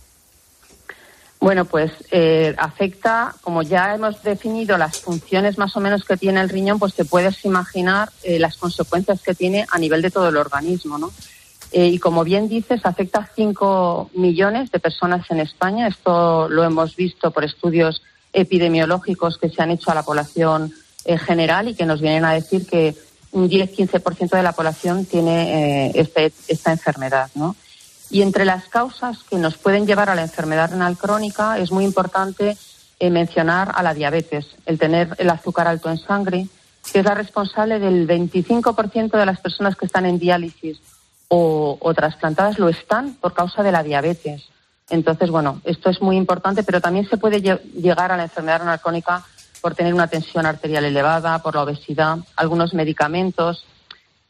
[1.40, 6.42] Bueno, pues eh, afecta, como ya hemos definido las funciones más o menos que tiene
[6.42, 10.30] el riñón, pues te puedes imaginar eh, las consecuencias que tiene a nivel de todo
[10.30, 11.12] el organismo, ¿no?
[11.72, 15.88] Eh, y como bien dices, afecta a 5 millones de personas en España.
[15.88, 18.02] Esto lo hemos visto por estudios
[18.34, 20.74] epidemiológicos que se han hecho a la población
[21.26, 22.94] general y que nos vienen a decir que
[23.32, 27.30] un 10-15% de la población tiene este, esta enfermedad.
[28.10, 31.84] Y entre las causas que nos pueden llevar a la enfermedad renal crónica es muy
[31.84, 32.58] importante
[33.00, 36.48] eh, mencionar a la diabetes, el tener el azúcar alto en sangre,
[36.92, 40.80] que es la responsable del 25% de las personas que están en diálisis
[41.30, 44.50] o, o, trasplantadas lo están por causa de la diabetes.
[44.90, 48.80] Entonces, bueno, esto es muy importante, pero también se puede llegar a la enfermedad renal
[48.80, 49.26] crónica
[49.62, 53.66] por tener una tensión arterial elevada, por la obesidad, algunos medicamentos,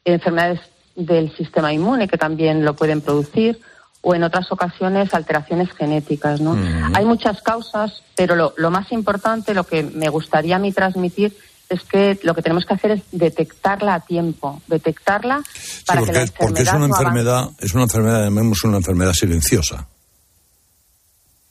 [0.04, 0.60] enfermedades
[0.96, 3.60] del sistema inmune que también lo pueden producir
[4.00, 6.40] o en otras ocasiones alteraciones genéticas.
[6.40, 6.56] ¿no?
[6.94, 11.36] Hay muchas causas, pero lo, lo, más importante, lo que me gustaría a mí transmitir
[11.68, 15.42] es que lo que tenemos que hacer es detectarla a tiempo, detectarla
[15.86, 19.86] para que la enfermedad porque es una enfermedad, es una enfermedad, llamemos una enfermedad silenciosa.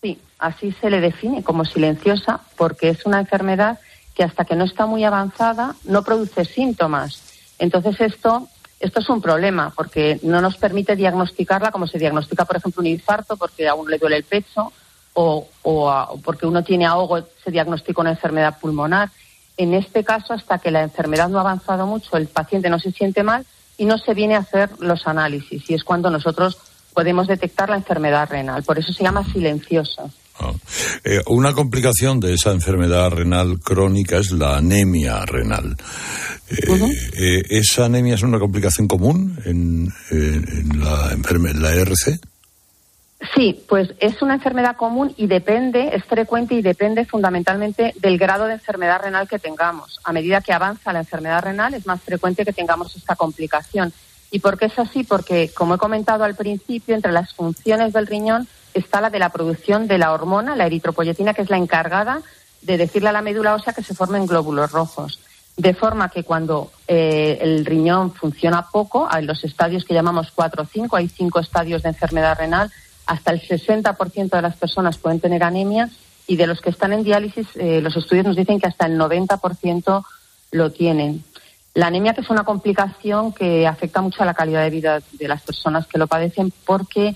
[0.02, 3.80] Sí, así se le define como silenciosa, porque es una enfermedad
[4.16, 7.22] que hasta que no está muy avanzada no produce síntomas.
[7.60, 8.50] Entonces esto
[8.80, 12.88] esto es un problema porque no nos permite diagnosticarla como se diagnostica, por ejemplo, un
[12.88, 14.72] infarto porque a uno le duele el pecho
[15.14, 15.48] o,
[16.24, 19.10] porque uno tiene ahogo, se diagnostica una enfermedad pulmonar.
[19.58, 22.92] En este caso, hasta que la enfermedad no ha avanzado mucho, el paciente no se
[22.92, 23.46] siente mal
[23.78, 25.70] y no se viene a hacer los análisis.
[25.70, 26.58] Y es cuando nosotros
[26.94, 28.64] podemos detectar la enfermedad renal.
[28.64, 30.04] Por eso se llama silenciosa.
[30.40, 30.52] Ah.
[31.04, 35.76] Eh, una complicación de esa enfermedad renal crónica es la anemia renal.
[36.50, 39.94] Eh, eh, ¿Esa anemia es una complicación común en,
[40.80, 41.16] la,
[41.56, 42.20] la ERC?
[43.34, 48.46] Sí, pues es una enfermedad común y depende, es frecuente y depende fundamentalmente del grado
[48.46, 50.00] de enfermedad renal que tengamos.
[50.04, 53.92] A medida que avanza la enfermedad renal es más frecuente que tengamos esta complicación.
[54.30, 55.04] ¿Y por qué es así?
[55.04, 59.30] Porque, como he comentado al principio, entre las funciones del riñón está la de la
[59.30, 62.22] producción de la hormona, la eritropoyetina, que es la encargada
[62.62, 65.20] de decirle a la médula ósea que se formen glóbulos rojos.
[65.56, 70.62] De forma que cuando eh, el riñón funciona poco, en los estadios que llamamos 4
[70.62, 72.72] o 5, hay cinco estadios de enfermedad renal,
[73.08, 75.90] hasta el 60% de las personas pueden tener anemia
[76.28, 79.00] y de los que están en diálisis, eh, los estudios nos dicen que hasta el
[79.00, 80.06] 90%
[80.52, 81.24] lo tienen.
[81.74, 85.28] La anemia que es una complicación que afecta mucho a la calidad de vida de
[85.28, 87.16] las personas que lo padecen porque,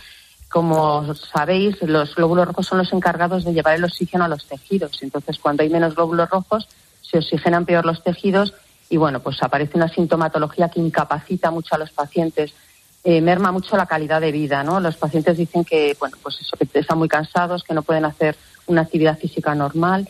[0.50, 5.02] como sabéis, los glóbulos rojos son los encargados de llevar el oxígeno a los tejidos.
[5.02, 6.70] Entonces, cuando hay menos glóbulos rojos,
[7.02, 8.54] se oxigenan peor los tejidos
[8.90, 12.54] y, bueno, pues aparece una sintomatología que incapacita mucho a los pacientes
[13.04, 14.80] eh, merma mucho la calidad de vida, ¿no?
[14.80, 18.36] Los pacientes dicen que, bueno, pues eso, que están muy cansados, que no pueden hacer
[18.68, 20.08] una actividad física normal.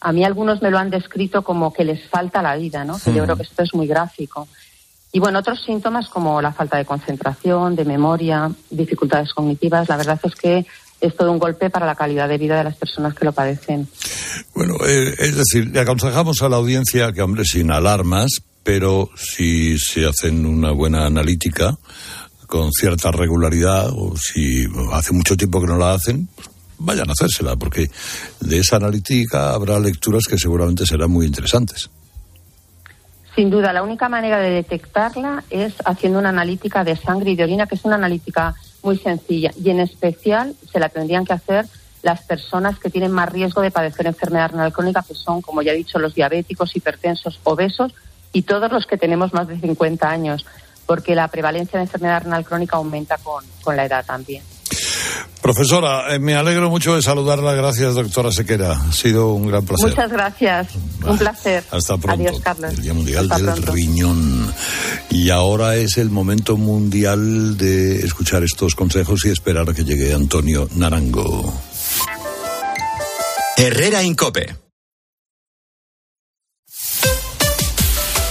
[0.00, 2.98] A mí algunos me lo han descrito como que les falta la vida, ¿no?
[2.98, 4.46] Que yo creo que esto es muy gráfico.
[5.12, 10.20] Y bueno, otros síntomas como la falta de concentración, de memoria, dificultades cognitivas, la verdad
[10.24, 10.66] es que
[11.00, 13.88] es todo un golpe para la calidad de vida de las personas que lo padecen.
[14.54, 19.78] Bueno, eh, es decir, le aconsejamos a la audiencia que, hombre, sin alarmas, pero si
[19.78, 21.78] se hacen una buena analítica,
[22.46, 26.28] con cierta regularidad o si hace mucho tiempo que no la hacen,
[26.78, 27.90] vayan a hacérsela, porque
[28.40, 31.90] de esa analítica habrá lecturas que seguramente serán muy interesantes.
[33.34, 37.44] Sin duda, la única manera de detectarla es haciendo una analítica de sangre y de
[37.44, 41.66] orina, que es una analítica muy sencilla y en especial se la tendrían que hacer
[42.02, 45.72] las personas que tienen más riesgo de padecer enfermedad renal crónica, que son, como ya
[45.72, 47.92] he dicho, los diabéticos, hipertensos, obesos
[48.32, 50.44] y todos los que tenemos más de 50 años
[50.86, 54.42] porque la prevalencia de enfermedad renal crónica aumenta con, con la edad también.
[55.44, 57.52] Profesora, eh, me alegro mucho de saludarla.
[57.52, 58.72] Gracias, doctora Sequera.
[58.72, 59.90] Ha sido un gran placer.
[59.90, 60.68] Muchas gracias.
[61.06, 61.62] Un placer.
[61.70, 62.22] Hasta pronto.
[62.22, 62.72] Adiós, Carlos.
[62.72, 64.54] El Día Mundial del Riñón.
[65.10, 70.14] Y ahora es el momento mundial de escuchar estos consejos y esperar a que llegue
[70.14, 71.52] Antonio Narango.
[73.58, 74.63] Herrera Incope.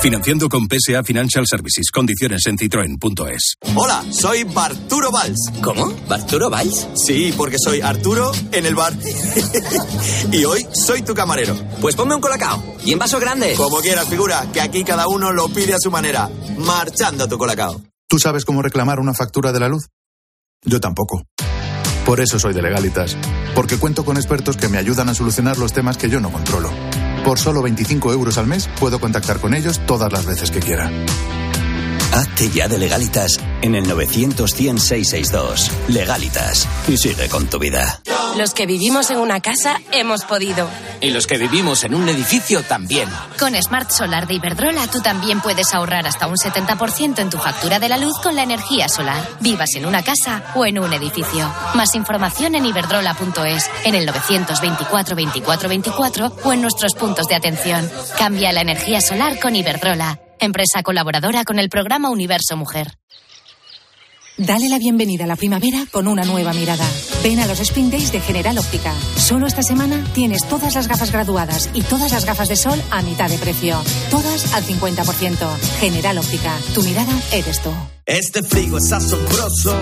[0.00, 1.90] Financiando con PSA Financial Services.
[1.90, 3.56] Condiciones en citroen.es.
[3.74, 5.50] Hola, soy Barturo Valls.
[5.60, 5.92] ¿Cómo?
[6.08, 6.86] ¿Barturo Valls?
[6.94, 8.92] Sí, porque soy Arturo en el bar.
[10.32, 11.56] y hoy soy tu camarero.
[11.80, 12.62] Pues ponme un colacao.
[12.84, 13.54] Y en vaso grande.
[13.56, 16.30] Como quieras, figura, que aquí cada uno lo pide a su manera.
[16.58, 17.82] Marchando tu colacao.
[18.08, 19.88] ¿Tú sabes cómo reclamar una factura de la luz?
[20.64, 21.24] Yo tampoco.
[22.06, 23.16] Por eso soy de Legalitas.
[23.54, 26.70] Porque cuento con expertos que me ayudan a solucionar los temas que yo no controlo.
[27.28, 30.90] Por solo 25 euros al mes puedo contactar con ellos todas las veces que quiera.
[32.12, 35.70] Hazte ya de Legalitas en el 900 100 662.
[35.88, 36.66] Legalitas.
[36.88, 38.00] Y sigue con tu vida.
[38.36, 40.68] Los que vivimos en una casa hemos podido.
[41.00, 43.08] Y los que vivimos en un edificio también.
[43.38, 47.78] Con Smart Solar de Iberdrola tú también puedes ahorrar hasta un 70% en tu factura
[47.78, 49.28] de la luz con la energía solar.
[49.40, 51.52] Vivas en una casa o en un edificio.
[51.74, 57.88] Más información en iberdrola.es, en el 924 24 24 o en nuestros puntos de atención.
[58.16, 62.98] Cambia la energía solar con Iberdrola empresa colaboradora con el programa Universo Mujer.
[64.38, 66.88] Dale la bienvenida a la primavera con una nueva mirada.
[67.24, 68.94] Ven a los Spring Days de General Óptica.
[69.16, 73.02] Solo esta semana tienes todas las gafas graduadas y todas las gafas de sol a
[73.02, 73.82] mitad de precio.
[74.12, 75.58] Todas al 50%.
[75.80, 76.56] General Óptica.
[76.72, 77.72] Tu mirada eres tú.
[78.06, 79.76] Este frigo es asombroso.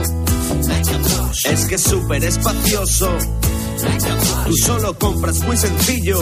[1.44, 3.14] Es que es súper espacioso.
[4.46, 6.20] Tú solo compras muy sencillo.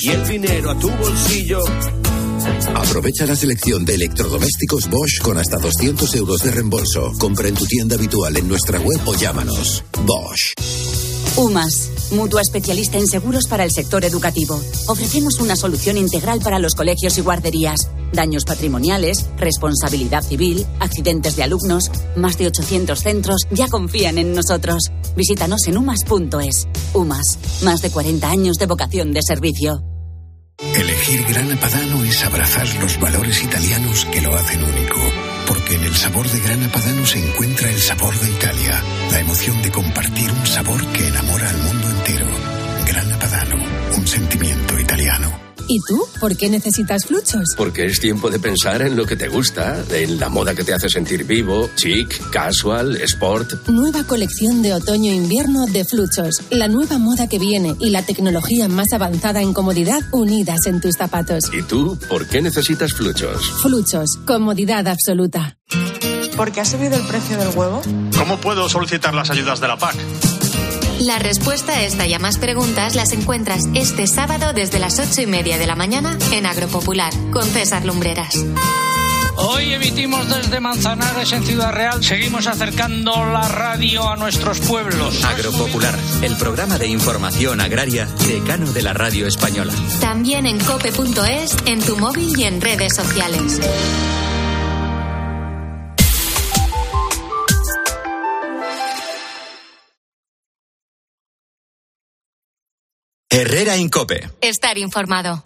[0.00, 1.58] Y el dinero a tu bolsillo.
[2.74, 7.12] Aprovecha la selección de electrodomésticos Bosch con hasta 200 euros de reembolso.
[7.18, 9.84] Compra en tu tienda habitual en nuestra web o llámanos.
[10.04, 10.54] Bosch.
[11.36, 14.60] UMAS, mutua especialista en seguros para el sector educativo.
[14.86, 21.42] Ofrecemos una solución integral para los colegios y guarderías daños patrimoniales, responsabilidad civil, accidentes de
[21.42, 21.90] alumnos.
[22.16, 24.90] Más de 800 centros ya confían en nosotros.
[25.16, 26.66] Visítanos en umas.es.
[26.94, 29.95] Umas, más de 40 años de vocación de servicio.
[30.58, 34.96] Elegir Grana Padano es abrazar los valores italianos que lo hacen único.
[35.46, 39.62] Porque en el sabor de Grana Padano se encuentra el sabor de Italia, la emoción
[39.62, 42.26] de compartir un sabor que enamora al mundo entero.
[42.86, 43.64] Grana Padano,
[43.96, 45.45] un sentimiento italiano.
[45.68, 46.06] ¿Y tú?
[46.20, 47.42] ¿Por qué necesitas fluchos?
[47.56, 50.72] Porque es tiempo de pensar en lo que te gusta, en la moda que te
[50.72, 53.68] hace sentir vivo, chic, casual, sport.
[53.68, 56.42] Nueva colección de otoño-invierno de fluchos.
[56.50, 60.96] La nueva moda que viene y la tecnología más avanzada en comodidad unidas en tus
[60.96, 61.44] zapatos.
[61.52, 61.98] ¿Y tú?
[62.08, 63.50] ¿Por qué necesitas fluchos?
[63.62, 64.18] Fluchos.
[64.24, 65.58] Comodidad absoluta.
[66.36, 67.80] ¿Por qué ha subido el precio del huevo?
[68.16, 69.96] ¿Cómo puedo solicitar las ayudas de la PAC?
[71.00, 75.20] La respuesta a esta y a más preguntas las encuentras este sábado desde las ocho
[75.20, 78.44] y media de la mañana en Agropopular con César Lumbreras.
[79.36, 82.02] Hoy emitimos desde Manzanares en Ciudad Real.
[82.02, 85.22] Seguimos acercando la radio a nuestros pueblos.
[85.22, 89.74] Agropopular, el programa de información agraria decano de la radio española.
[90.00, 93.60] También en cope.es, en tu móvil y en redes sociales.
[103.28, 104.30] Herrera Incope.
[104.40, 105.42] Estar informado.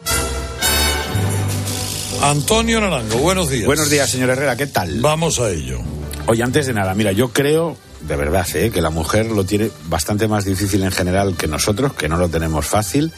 [2.22, 3.64] Antonio Naranjo, buenos días.
[3.64, 5.00] Buenos días, señor Herrera, ¿qué tal?
[5.00, 5.80] Vamos a ello.
[6.26, 8.70] Oye, antes de nada, mira, yo creo, de verdad, ¿eh?
[8.70, 12.28] que la mujer lo tiene bastante más difícil en general que nosotros, que no lo
[12.28, 13.12] tenemos fácil.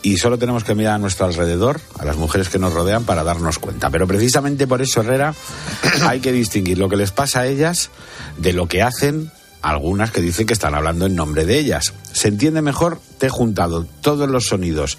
[0.00, 3.24] Y solo tenemos que mirar a nuestro alrededor, a las mujeres que nos rodean, para
[3.24, 3.90] darnos cuenta.
[3.90, 5.34] Pero precisamente por eso, Herrera,
[6.06, 7.90] hay que distinguir lo que les pasa a ellas
[8.38, 9.30] de lo que hacen
[9.62, 11.92] algunas que dicen que están hablando en nombre de ellas.
[12.12, 14.98] Se entiende mejor, te he juntado todos los sonidos,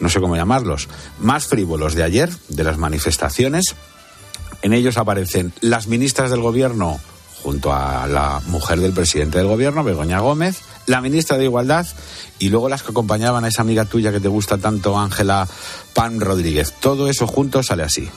[0.00, 0.88] no sé cómo llamarlos,
[1.18, 3.74] más frívolos de ayer, de las manifestaciones.
[4.62, 7.00] En ellos aparecen las ministras del gobierno
[7.42, 11.86] junto a la mujer del presidente del gobierno, Begoña Gómez, la ministra de Igualdad
[12.38, 15.48] y luego las que acompañaban a esa amiga tuya que te gusta tanto, Ángela
[15.92, 16.72] Pan Rodríguez.
[16.80, 18.08] Todo eso junto sale así.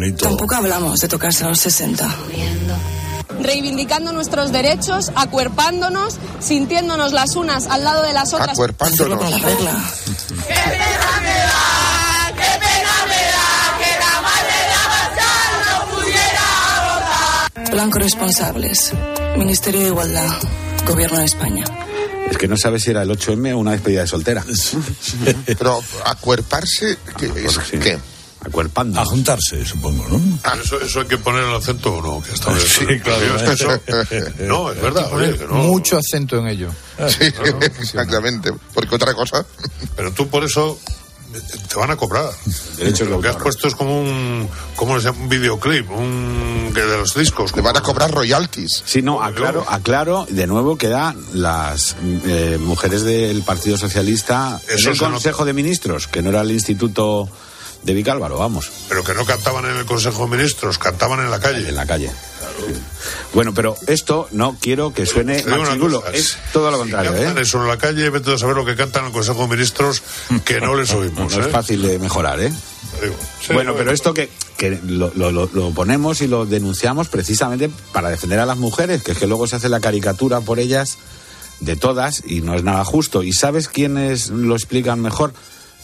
[0.00, 0.24] Bonito.
[0.24, 2.08] Tampoco hablamos de tocarse a los 60.
[3.42, 8.52] Reivindicando nuestros derechos, acuerpándonos, sintiéndonos las unas al lado de las otras.
[8.52, 9.30] Acuerpándonos.
[9.30, 9.84] La regla.
[17.70, 18.94] Plan corresponsables.
[19.36, 20.30] Ministerio de Igualdad.
[20.86, 21.64] Gobierno de España.
[22.30, 24.42] Es que no sabes si era el 8M o una despedida de soltera.
[25.44, 27.26] Pero acuerparse, ¿qué?
[27.44, 27.58] es?
[27.82, 27.98] ¿Qué?
[28.44, 28.98] Acuerpando.
[29.00, 30.20] A juntarse, supongo, ¿no?
[30.62, 32.22] ¿Eso, ¿Eso hay que poner el acento o no?
[32.22, 32.66] Que está bien.
[32.66, 33.26] Sí, claro.
[33.26, 35.12] Yo es que eso- no, es verdad.
[35.12, 35.54] oye, que no.
[35.54, 36.70] Mucho acento en ello.
[37.08, 37.24] Sí,
[37.80, 38.52] exactamente.
[38.74, 39.44] Porque otra cosa.
[39.94, 40.78] Pero tú por eso
[41.68, 42.30] te van a cobrar.
[42.76, 45.18] De Lo que has puesto es como un, ¿cómo se llama?
[45.20, 47.52] un videoclip, un que de los discos.
[47.52, 48.82] Te van a cobrar royalties.
[48.86, 54.88] Sí, no, aclaro, aclaro de nuevo que da las eh, mujeres del Partido Socialista en
[54.88, 54.98] el.
[54.98, 57.28] Consejo de Ministros, que no era el Instituto
[57.82, 61.40] de Vicálvaro, vamos, Pero que no cantaban en el Consejo de Ministros, cantaban en la
[61.40, 61.68] calle.
[61.68, 62.10] en la calle.
[63.32, 67.42] Bueno, pero esto no quiero que suene machirulo, es todo lo contrario, Cantan ¿eh?
[67.42, 70.02] eso en la calle, vete a saber lo que cantan en el Consejo de Ministros,
[70.44, 71.34] que no les oímos.
[71.34, 71.50] No es ¿eh?
[71.50, 72.52] fácil de mejorar, ¿eh?
[73.46, 74.28] Sí, bueno, pero esto que,
[74.58, 79.12] que lo- lo- lo ponemos y lo denunciamos precisamente para defender a las mujeres, que
[79.12, 80.98] es que luego se hace la caricatura por ellas
[81.60, 83.22] de todas y no es nada justo.
[83.22, 85.32] ¿Y sabes quiénes lo explican mejor?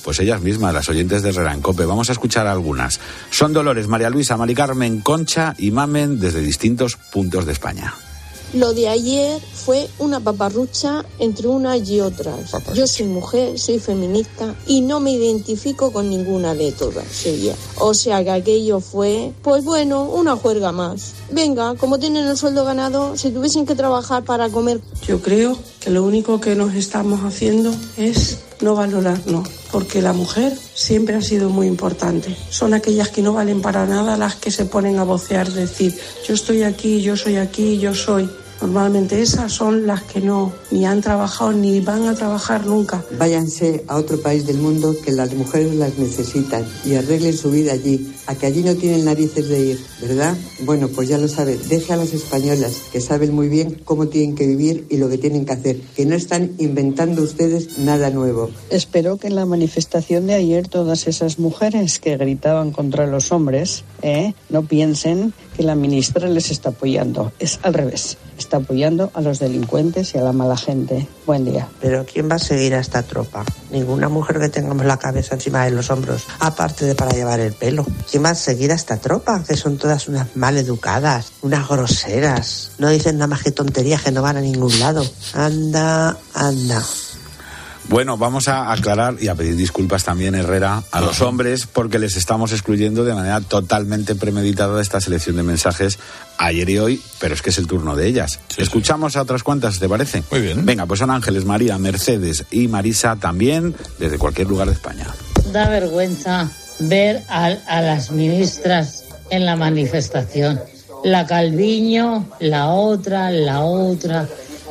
[0.07, 1.85] Pues ellas mismas, las oyentes de Herrera en Cope.
[1.85, 3.01] Vamos a escuchar algunas.
[3.31, 7.93] Son Dolores, María Luisa, Mari Carmen, Concha y Mamen desde distintos puntos de España.
[8.55, 12.53] Lo de ayer fue una paparrucha entre unas y otras.
[12.73, 17.57] Yo soy mujer, soy feminista y no me identifico con ninguna de todas ellas.
[17.79, 21.15] O sea que aquello fue, pues bueno, una juerga más.
[21.33, 24.81] Venga, como tienen el sueldo ganado, si tuviesen que trabajar para comer.
[25.05, 30.57] Yo creo que lo único que nos estamos haciendo es no valorarnos, porque la mujer
[30.75, 32.37] siempre ha sido muy importante.
[32.51, 35.95] Son aquellas que no valen para nada las que se ponen a vocear, decir,
[36.27, 38.29] yo estoy aquí, yo soy aquí, yo soy.
[38.61, 43.05] Normalmente esas son las que no ni han trabajado ni van a trabajar nunca.
[43.19, 47.73] Váyanse a otro país del mundo que las mujeres las necesitan y arreglen su vida
[47.73, 50.37] allí, a que allí no tienen narices de ir, ¿verdad?
[50.61, 54.35] Bueno, pues ya lo saben, deje a las españolas que saben muy bien cómo tienen
[54.35, 58.51] que vivir y lo que tienen que hacer, que no están inventando ustedes nada nuevo.
[58.71, 63.85] Espero que en la manifestación de ayer todas esas mujeres que gritaban contra los hombres
[64.03, 64.35] ¿eh?
[64.49, 67.33] no piensen que la ministra les está apoyando.
[67.39, 68.19] Es al revés.
[68.37, 71.09] Está apoyando a los delincuentes y a la mala gente.
[71.25, 71.69] Buen día.
[71.81, 73.45] Pero ¿quién va a seguir a esta tropa?
[73.71, 77.55] Ninguna mujer que tengamos la cabeza encima de los hombros, aparte de para llevar el
[77.55, 77.87] pelo.
[78.11, 79.43] ¿Quién va a seguir a esta tropa?
[79.47, 82.73] Que son todas unas mal educadas, unas groseras.
[82.79, 85.05] No dicen nada más que tonterías que no van a ningún lado.
[85.33, 86.85] Anda, anda.
[87.89, 92.16] Bueno, vamos a aclarar y a pedir disculpas también, Herrera, a los hombres porque les
[92.16, 95.99] estamos excluyendo de manera totalmente premeditada de esta selección de mensajes
[96.37, 98.41] ayer y hoy, pero es que es el turno de ellas.
[98.57, 100.24] Escuchamos a otras cuantas, ¿te parece?
[100.32, 100.66] Muy bien.
[100.66, 105.07] Venga, pues son Ángeles, María, Mercedes y Marisa también desde cualquier lugar de España.
[105.53, 110.61] Da vergüenza ver a, a las ministras en la manifestación.
[111.05, 114.26] La Calviño, la otra, la otra.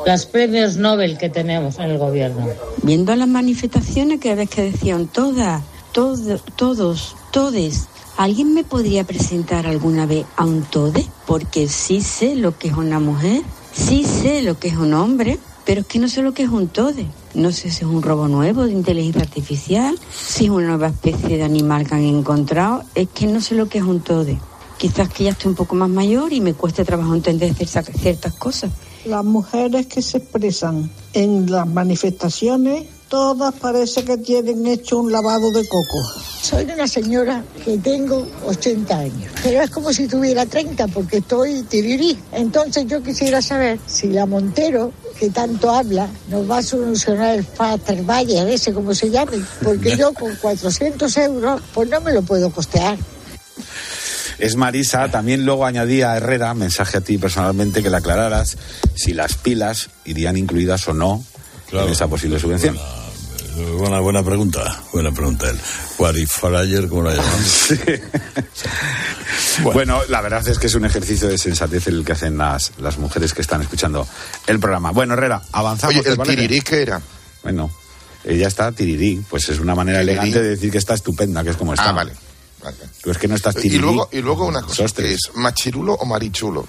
[0.05, 2.47] Las premios Nobel que tenemos en el gobierno.
[2.83, 7.87] Viendo las manifestaciones que ves que decían todas, todo- todos, todes,
[8.17, 11.05] ¿alguien me podría presentar alguna vez a un tode?
[11.25, 13.41] Porque sí sé lo que es una mujer,
[13.73, 16.49] sí sé lo que es un hombre, pero es que no sé lo que es
[16.49, 17.07] un tode.
[17.33, 21.37] No sé si es un robo nuevo de inteligencia artificial, si es una nueva especie
[21.37, 24.37] de animal que han encontrado, es que no sé lo que es un tode.
[24.77, 28.71] Quizás que ya estoy un poco más mayor y me cueste trabajo entender ciertas cosas.
[29.05, 35.51] Las mujeres que se expresan en las manifestaciones, todas parece que tienen hecho un lavado
[35.51, 36.21] de coco.
[36.41, 41.61] Soy una señora que tengo 80 años, pero es como si tuviera 30 porque estoy
[41.63, 42.17] tirirí.
[42.31, 48.01] Entonces yo quisiera saber si la Montero, que tanto habla, nos va a solucionar el
[48.01, 52.49] Valle, ese como se llame, porque yo con 400 euros pues no me lo puedo
[52.49, 52.97] costear.
[54.39, 58.57] Es Marisa, también luego añadía a Herrera, mensaje a ti personalmente, que le aclararas
[58.95, 61.23] si las pilas irían incluidas o no
[61.71, 62.77] en esa posible subvención.
[63.77, 65.49] Buena, buena pregunta, buena pregunta.
[65.49, 65.57] El
[65.97, 67.43] what if Farager, ¿cómo la llaman?
[69.63, 70.01] Bueno.
[70.09, 73.33] la verdad es que es un ejercicio de sensatez el que hacen las, las mujeres
[73.33, 74.05] que están escuchando
[74.47, 74.91] el programa.
[74.91, 75.95] Bueno, Herrera, avanzamos.
[75.95, 77.01] Oye, ¿te ¿el tirirí qué era?
[77.41, 77.71] Bueno,
[78.25, 80.17] ella está tirirí, pues es una manera Tirirí.
[80.19, 81.89] elegante de decir que está estupenda, que es como está.
[81.89, 82.13] Ah, vale.
[83.01, 86.05] Tú es que no estás Y luego, y luego una cosa, que es machirulo o
[86.05, 86.67] marichulo.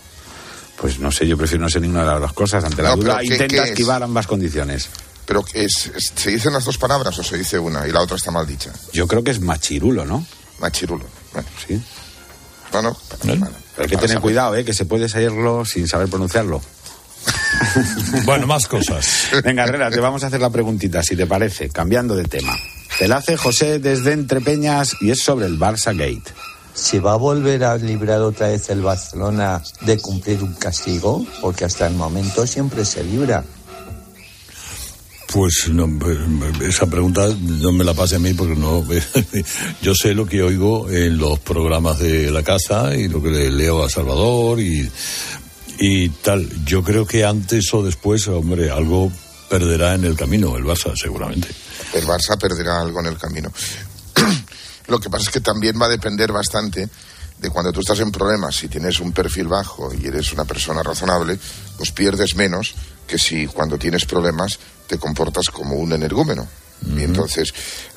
[0.77, 2.63] Pues no sé, yo prefiero no ser ninguna de las dos cosas.
[2.65, 3.69] Ante la No, duda, ¿qué- intenta qué es?
[3.71, 4.89] esquivar ambas condiciones.
[5.25, 8.17] Pero es, es- ¿se dicen las dos palabras o se dice una y la otra
[8.17, 8.71] está mal dicha?
[8.93, 10.25] Yo creo que es machirulo, ¿no?
[10.61, 11.05] Machirulo.
[11.33, 11.83] Bueno, Sí.
[12.73, 12.97] no, no.
[13.25, 13.43] Pero
[13.79, 14.65] hay que tener cuidado, ¿eh?
[14.65, 16.61] Que se puede saberlo sin saber pronunciarlo.
[18.25, 19.29] bueno, más cosas.
[19.45, 22.53] Venga, Herrera, te vamos a hacer la preguntita, si te parece, cambiando de tema.
[22.99, 26.33] Te la hace José desde Entrepeñas y es sobre el Barça Gate.
[26.73, 31.27] ¿Se va a volver a librar otra vez el Barcelona de cumplir un castigo?
[31.43, 33.45] Porque hasta el momento siempre se libra.
[35.31, 35.87] Pues no,
[36.63, 38.83] esa pregunta no me la pase a mí porque no.
[39.83, 43.51] Yo sé lo que oigo en los programas de la casa y lo que le
[43.51, 44.91] leo a Salvador y,
[45.79, 46.49] y tal.
[46.65, 49.13] Yo creo que antes o después, hombre, algo
[49.51, 51.49] perderá en el camino el Barça, seguramente.
[51.93, 53.53] El Barça perderá algo en el camino.
[54.89, 56.89] Lo que pasa es que también va a depender bastante
[57.39, 58.57] de cuando tú estás en problemas.
[58.57, 61.39] Si tienes un perfil bajo y eres una persona razonable,
[61.77, 62.75] pues pierdes menos
[63.07, 66.47] que si cuando tienes problemas te comportas como un energúmeno.
[66.85, 67.53] Y entonces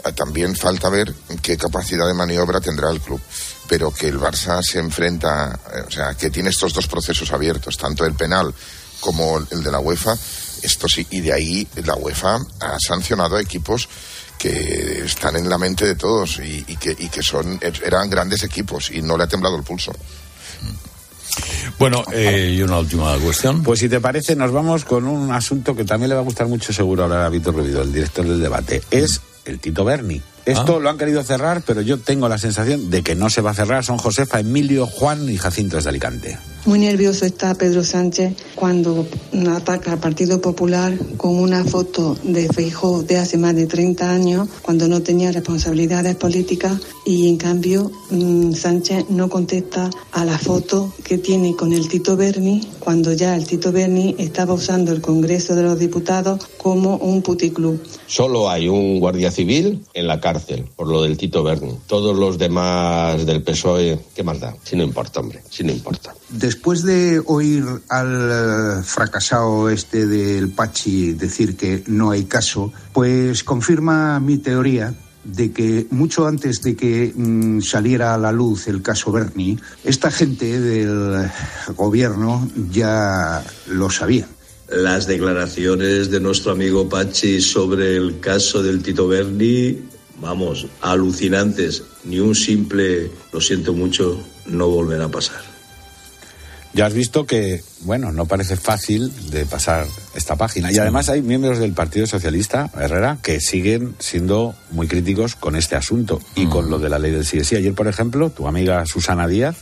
[0.05, 3.19] eh, también falta ver qué capacidad de maniobra tendrá el club.
[3.67, 7.77] Pero que el Barça se enfrenta, eh, o sea, que tiene estos dos procesos abiertos,
[7.77, 8.53] tanto el penal
[8.99, 10.17] como el de la UEFA,
[10.64, 13.88] esto sí, y de ahí la UEFA ha sancionado a equipos
[14.38, 18.43] que están en la mente de todos y, y que, y que son eran grandes
[18.43, 19.91] equipos y no le ha temblado el pulso.
[21.78, 23.64] Bueno, eh, y una última cuestión.
[23.64, 26.47] Pues si te parece, nos vamos con un asunto que también le va a gustar
[26.47, 28.82] mucho seguro ahora a Víctor Rubido, el director del debate.
[28.91, 30.22] Es el Tito Berni.
[30.45, 30.80] Esto Ah.
[30.80, 33.53] lo han querido cerrar, pero yo tengo la sensación de que no se va a
[33.53, 33.86] cerrar.
[33.86, 36.38] Son Josefa, Emilio, Juan y Jacinto desde Alicante.
[36.70, 39.07] Muy nervioso está Pedro Sánchez cuando
[39.49, 44.47] ataca al Partido Popular con una foto de Feijóo de hace más de 30 años,
[44.61, 50.93] cuando no tenía responsabilidades políticas y en cambio mm, Sánchez no contesta a la foto
[51.03, 55.55] que tiene con el Tito Berni, cuando ya el Tito Berni estaba usando el Congreso
[55.55, 57.82] de los Diputados como un puticlub.
[58.05, 61.74] Solo hay un guardia civil en la cárcel por lo del Tito Berni.
[61.88, 64.55] Todos los demás del PSOE, ¿qué más da?
[64.63, 66.13] Si no importa, hombre, si no importa.
[66.30, 73.43] Después de oír al eh, fracasado este del Pachi decir que no hay caso, pues
[73.43, 74.93] confirma mi teoría
[75.24, 80.12] de que mucho antes de que mm, saliera a la luz el caso Berni, esta
[80.12, 81.30] gente del
[81.76, 84.28] gobierno ya lo sabía.
[84.70, 89.80] Las declaraciones de nuestro amigo Pachi sobre el caso del Tito Berni,
[90.22, 91.84] vamos, alucinantes.
[92.03, 95.48] Ni un simple, lo siento mucho, no volverá a pasar.
[96.74, 100.72] Ya has visto que, bueno, no parece fácil de pasar esta página.
[100.72, 105.76] Y además hay miembros del Partido Socialista, Herrera, que siguen siendo muy críticos con este
[105.76, 107.39] asunto y con lo de la ley del sí.
[107.55, 109.57] Ayer, por ejemplo, tu amiga Susana Díaz,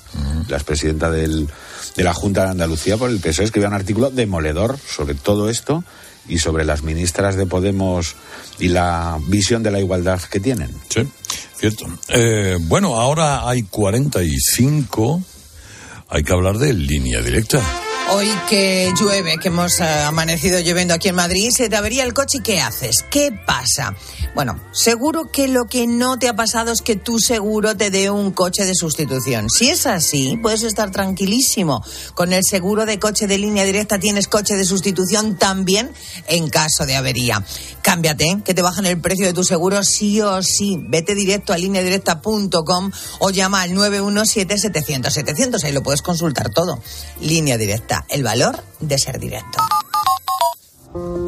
[0.50, 1.48] la expresidenta del,
[1.96, 5.84] de la Junta de Andalucía por el PSOE, escribió un artículo demoledor sobre todo esto
[6.28, 8.16] y sobre las ministras de Podemos
[8.60, 10.72] y la visión de la igualdad que tienen.
[10.90, 11.08] Sí,
[11.58, 11.86] cierto.
[12.10, 15.22] Eh, bueno, ahora hay 45.
[16.10, 17.87] Hay que hablar de línea directa.
[18.10, 22.14] Hoy que llueve, que hemos eh, amanecido lloviendo aquí en Madrid, se te avería el
[22.14, 23.04] coche y ¿qué haces?
[23.10, 23.96] ¿Qué pasa?
[24.34, 28.10] Bueno, seguro que lo que no te ha pasado es que tu seguro te dé
[28.10, 29.50] un coche de sustitución.
[29.50, 31.84] Si es así, puedes estar tranquilísimo.
[32.14, 35.92] Con el seguro de coche de línea directa tienes coche de sustitución también
[36.28, 37.44] en caso de avería.
[37.82, 40.78] Cámbiate, que te bajan el precio de tu seguro sí o sí.
[40.78, 45.64] Vete directo a lineadirecta.com o llama al 917-700-700.
[45.64, 46.82] Ahí lo puedes consultar todo.
[47.22, 49.60] Línea directa, el valor de ser directo.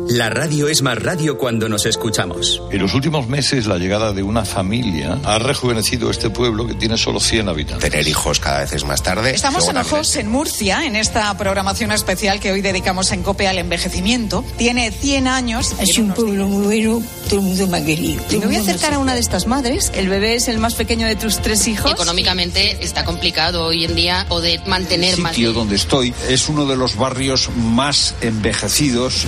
[0.09, 2.63] La radio es más radio cuando nos escuchamos.
[2.71, 6.97] En los últimos meses, la llegada de una familia ha rejuvenecido este pueblo que tiene
[6.97, 7.91] solo 100 habitantes.
[7.91, 9.35] Tener hijos cada vez es más tarde.
[9.35, 13.59] Estamos en Ojos, en Murcia, en esta programación especial que hoy dedicamos en COPE al
[13.59, 14.43] envejecimiento.
[14.57, 15.75] Tiene 100 años.
[15.79, 18.23] Es un pueblo muy bueno, todo el mundo me ha querido.
[18.31, 19.91] Me voy a acercar a una de estas madres.
[19.93, 21.91] El bebé es el más pequeño de tus tres hijos.
[21.91, 25.35] Económicamente está complicado hoy en día poder mantener el más.
[25.35, 29.27] sitio donde estoy es uno de los barrios más envejecidos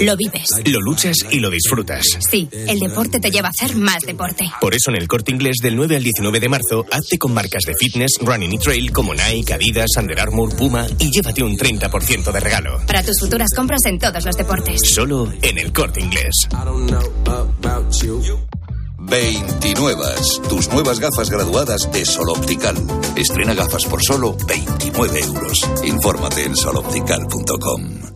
[0.00, 0.46] Lo vives.
[0.64, 2.04] Lo luchas y lo disfrutas.
[2.30, 4.44] Sí, el deporte te lleva a hacer más deporte.
[4.60, 7.62] Por eso en el corte inglés del 9 al 19 de marzo, hazte con marcas
[7.64, 12.30] de fitness, running y trail como Nike, Adidas, Under Armour, Puma y llévate un 30%
[12.30, 12.80] de regalo.
[12.86, 14.80] Para tus futuras compras en todos los deportes.
[14.84, 16.48] Solo en el corte inglés.
[18.98, 20.02] 29.
[20.48, 22.76] Tus nuevas gafas graduadas de Sol Optical.
[23.16, 25.60] Estrena gafas por solo 29 euros.
[25.84, 28.15] Infórmate en soloptical.com.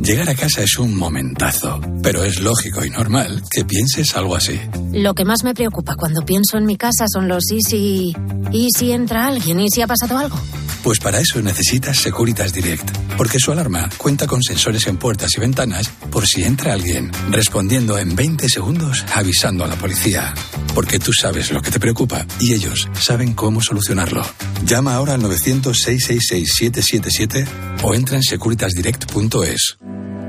[0.00, 4.60] Llegar a casa es un momentazo, pero es lógico y normal que pienses algo así.
[4.92, 8.16] Lo que más me preocupa cuando pienso en mi casa son los y si.
[8.52, 9.60] ¿Y si entra alguien?
[9.60, 10.38] ¿Y si ha pasado algo?
[10.82, 15.40] Pues para eso necesitas Securitas Direct, porque su alarma cuenta con sensores en puertas y
[15.40, 20.32] ventanas por si entra alguien, respondiendo en 20 segundos avisando a la policía.
[20.74, 24.24] Porque tú sabes lo que te preocupa y ellos saben cómo solucionarlo.
[24.66, 27.46] Llama ahora al 900-666-777
[27.82, 29.76] o entra en securitasdirect.es.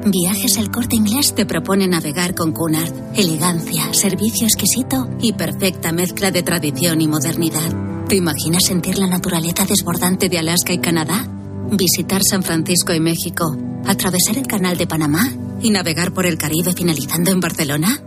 [0.05, 2.93] Viajes El Corte Inglés te propone navegar con Cunard.
[3.15, 8.05] Elegancia, servicio exquisito y perfecta mezcla de tradición y modernidad.
[8.07, 11.34] ¿Te imaginas sentir la naturaleza desbordante de Alaska y Canadá?
[11.71, 16.73] Visitar San Francisco y México, atravesar el Canal de Panamá y navegar por el Caribe
[16.73, 17.99] finalizando en Barcelona.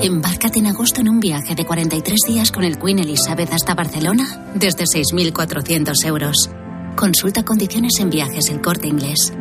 [0.00, 4.52] Embárcate en agosto en un viaje de 43 días con el Queen Elizabeth hasta Barcelona
[4.54, 6.50] desde 6.400 euros.
[6.96, 9.32] Consulta condiciones en viajes El Corte Inglés.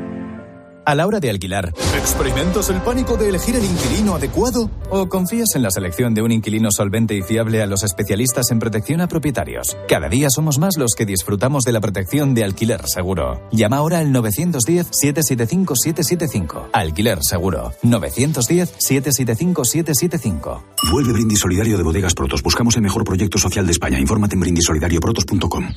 [0.83, 4.71] A la hora de alquilar, ¿experimentas el pánico de elegir el inquilino adecuado?
[4.89, 8.57] ¿O confías en la selección de un inquilino solvente y fiable a los especialistas en
[8.57, 9.77] protección a propietarios?
[9.87, 13.47] Cada día somos más los que disfrutamos de la protección de alquiler seguro.
[13.51, 16.69] Llama ahora al 910-775-775.
[16.73, 17.73] Alquiler seguro.
[17.83, 20.63] 910-775-775.
[20.91, 22.41] Vuelve Brindis Solidario de Bodegas Protos.
[22.41, 23.99] Buscamos el mejor proyecto social de España.
[23.99, 25.67] Infórmate en brindisolidarioprotos.com.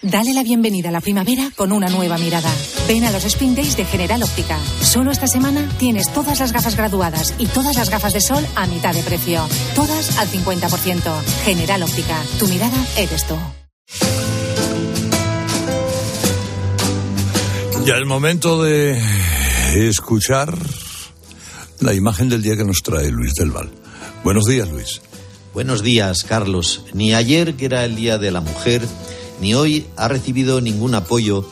[0.00, 2.48] Dale la bienvenida a la primavera con una nueva mirada.
[2.86, 4.56] Ven a los Spring Days de General Óptica.
[4.80, 8.68] Solo esta semana tienes todas las gafas graduadas y todas las gafas de sol a
[8.68, 9.44] mitad de precio.
[9.74, 11.22] Todas al 50%.
[11.44, 12.16] General Óptica.
[12.38, 13.34] Tu mirada eres tú.
[17.84, 19.00] Ya el momento de
[19.72, 20.56] escuchar
[21.80, 23.72] la imagen del día que nos trae Luis del Val.
[24.22, 25.00] Buenos días, Luis.
[25.54, 26.84] Buenos días, Carlos.
[26.92, 28.82] Ni ayer, que era el Día de la Mujer,
[29.40, 31.44] ni hoy ha recibido ningún apoyo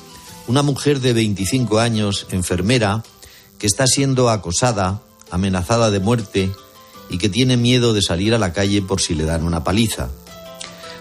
[0.47, 3.03] una mujer de 25 años, enfermera,
[3.59, 6.53] que está siendo acosada, amenazada de muerte
[7.11, 10.09] y que tiene miedo de salir a la calle por si le dan una paliza.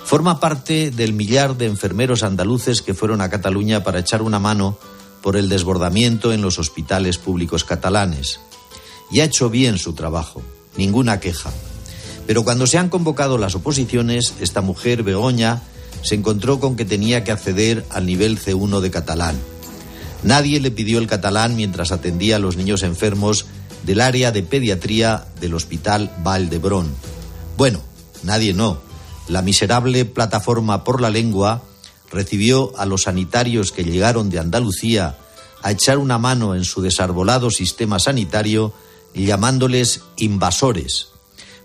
[0.03, 4.77] Forma parte del millar de enfermeros andaluces que fueron a Cataluña para echar una mano
[5.21, 8.39] por el desbordamiento en los hospitales públicos catalanes.
[9.11, 10.43] Y ha hecho bien su trabajo,
[10.77, 11.51] ninguna queja.
[12.27, 15.63] Pero cuando se han convocado las oposiciones, esta mujer, Begoña,
[16.05, 19.35] se encontró con que tenía que acceder al nivel C1 de catalán.
[20.21, 23.47] Nadie le pidió el catalán mientras atendía a los niños enfermos
[23.83, 26.93] del área de pediatría del Hospital Valdebrón.
[27.57, 27.81] Bueno,
[28.21, 28.79] nadie no.
[29.27, 31.63] La miserable plataforma por la lengua
[32.11, 35.17] recibió a los sanitarios que llegaron de Andalucía
[35.63, 38.73] a echar una mano en su desarbolado sistema sanitario
[39.15, 41.07] llamándoles invasores,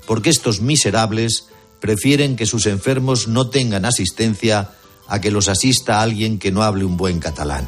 [0.06, 1.48] porque estos miserables
[1.80, 4.70] prefieren que sus enfermos no tengan asistencia
[5.08, 7.66] a que los asista alguien que no hable un buen catalán.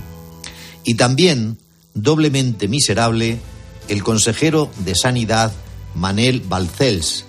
[0.85, 1.59] Y también,
[1.95, 3.41] doblemente miserable,
[3.89, 5.53] el consejero de Sanidad,
[5.95, 7.25] Manel Balcells,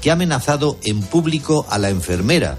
[0.00, 2.58] que ha amenazado en público a la enfermera,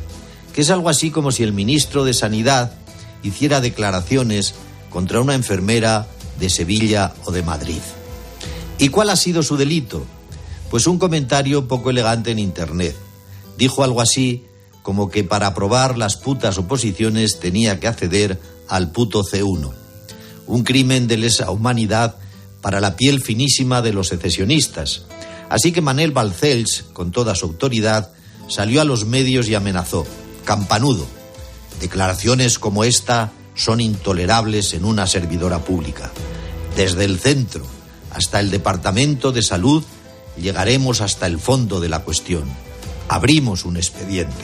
[0.53, 2.73] que es algo así como si el ministro de Sanidad
[3.21, 4.53] hiciera declaraciones
[4.89, 6.07] contra una enfermera
[6.39, 7.81] de Sevilla o de Madrid.
[8.77, 10.05] ¿Y cuál ha sido su delito?
[10.69, 12.95] Pues un comentario poco elegante en Internet.
[13.57, 14.45] Dijo algo así
[14.81, 19.71] como que para aprobar las putas oposiciones tenía que acceder al puto C1.
[20.45, 22.17] Un crimen de lesa humanidad
[22.61, 25.03] para la piel finísima de los secesionistas.
[25.49, 28.11] Así que Manel Balcells, con toda su autoridad,
[28.47, 30.05] salió a los medios y amenazó.
[30.45, 31.05] Campanudo.
[31.79, 36.11] Declaraciones como esta son intolerables en una servidora pública.
[36.75, 37.65] Desde el centro
[38.11, 39.83] hasta el Departamento de Salud
[40.37, 42.43] llegaremos hasta el fondo de la cuestión.
[43.13, 44.43] Abrimos un expediente.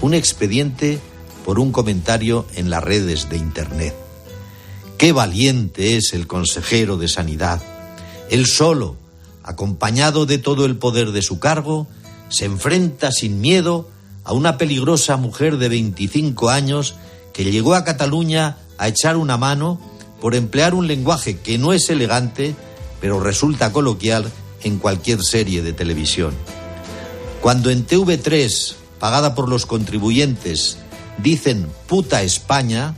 [0.00, 1.00] Un expediente
[1.44, 3.96] por un comentario en las redes de Internet.
[4.96, 7.60] Qué valiente es el consejero de Sanidad.
[8.30, 8.94] Él solo,
[9.42, 11.88] acompañado de todo el poder de su cargo,
[12.28, 13.90] se enfrenta sin miedo
[14.22, 16.94] a una peligrosa mujer de 25 años
[17.32, 19.80] que llegó a Cataluña a echar una mano
[20.20, 22.54] por emplear un lenguaje que no es elegante,
[23.00, 24.30] pero resulta coloquial
[24.62, 26.36] en cualquier serie de televisión.
[27.40, 30.76] Cuando en TV3, pagada por los contribuyentes,
[31.18, 32.94] dicen puta España,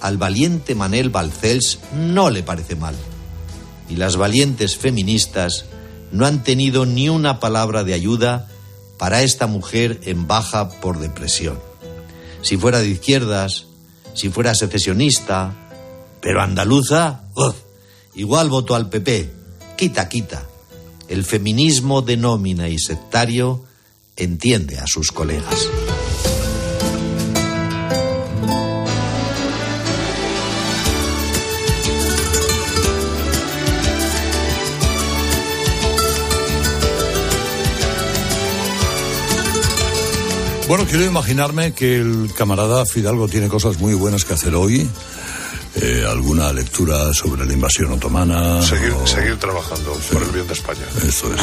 [0.00, 2.96] al valiente Manel Balcells no le parece mal.
[3.88, 5.66] Y las valientes feministas
[6.10, 8.48] no han tenido ni una palabra de ayuda
[8.98, 11.58] para esta mujer en baja por depresión.
[12.42, 13.66] Si fuera de izquierdas,
[14.14, 15.54] si fuera secesionista,
[16.20, 17.54] pero andaluza, ¡uf!
[18.14, 19.30] igual voto al PP.
[19.76, 20.44] Quita, quita.
[21.08, 23.65] El feminismo de nómina y sectario
[24.16, 25.68] entiende a sus colegas.
[40.68, 44.88] Bueno, quiero imaginarme que el camarada Fidalgo tiene cosas muy buenas que hacer hoy.
[45.78, 48.62] Eh, alguna lectura sobre la invasión otomana.
[48.62, 50.80] Seguir, o- seguir trabajando por el bien de España.
[51.06, 51.40] Eso es.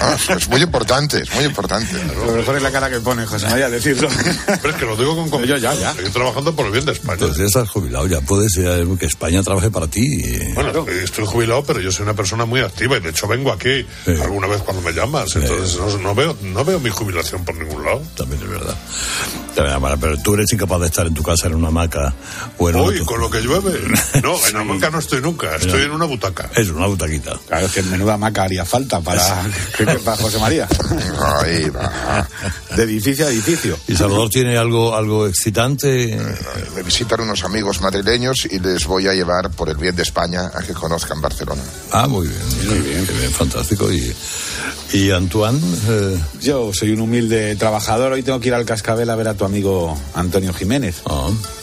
[0.00, 1.92] Ah, es muy importante, es muy importante.
[2.24, 4.08] Lo mejor es la cara que pone José María decirlo.
[4.46, 5.58] Pero es que lo digo con convicción.
[5.60, 5.92] ya, ya.
[5.94, 7.18] Seguir trabajando por el bien de España.
[7.18, 10.22] Pues ya estás jubilado, ya puedes eh, que España trabaje para ti.
[10.54, 13.84] Bueno, estoy jubilado, pero yo soy una persona muy activa y de hecho vengo aquí
[14.22, 15.34] alguna vez cuando me llamas.
[15.34, 18.00] Entonces no, no veo, no veo mi jubilación por ningún lado.
[18.16, 18.76] También es verdad.
[19.56, 22.14] También, Pero tú eres incapaz de estar en tu casa en una hamaca
[22.58, 23.71] o en Hoy, auto- con lo que llueve.
[24.22, 26.50] No, en hamaca no estoy nunca, estoy en una butaca.
[26.56, 27.38] Es una butaquita.
[27.48, 29.44] Claro, es que menuda maca haría falta para,
[29.76, 30.68] que- que- para José María.
[31.40, 32.26] Ahí va.
[32.76, 33.78] De edificio a edificio.
[33.88, 36.18] ¿Y Salvador tiene algo, algo excitante?
[36.74, 40.50] Me visitan unos amigos madrileños y les voy a llevar por el bien de España
[40.54, 41.62] a que conozcan Barcelona.
[41.90, 42.40] Ah, muy bien.
[42.68, 43.90] Muy bien, qué bien, fantástico.
[43.92, 44.14] ¿Y,
[44.92, 45.60] y Antoine?
[45.88, 48.12] eh, Yo soy un humilde trabajador.
[48.12, 50.96] Hoy tengo que ir al Cascabel a ver a tu amigo Antonio Jiménez.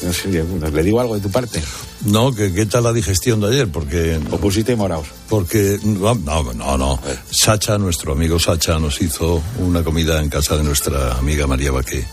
[0.01, 1.61] No sé, ¿Le digo algo de tu parte?
[2.05, 3.67] No, ¿qué, qué tal la digestión de ayer?
[3.67, 4.19] Porque...
[4.31, 5.07] ¿O pusiste moraos?
[5.27, 6.99] Porque, no, no, no, no.
[7.29, 12.05] Sacha, nuestro amigo Sacha, nos hizo una comida en casa de nuestra amiga María Baqué.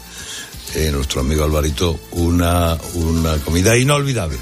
[0.75, 4.37] Eh, nuestro amigo Alvarito, una, una comida inolvidable.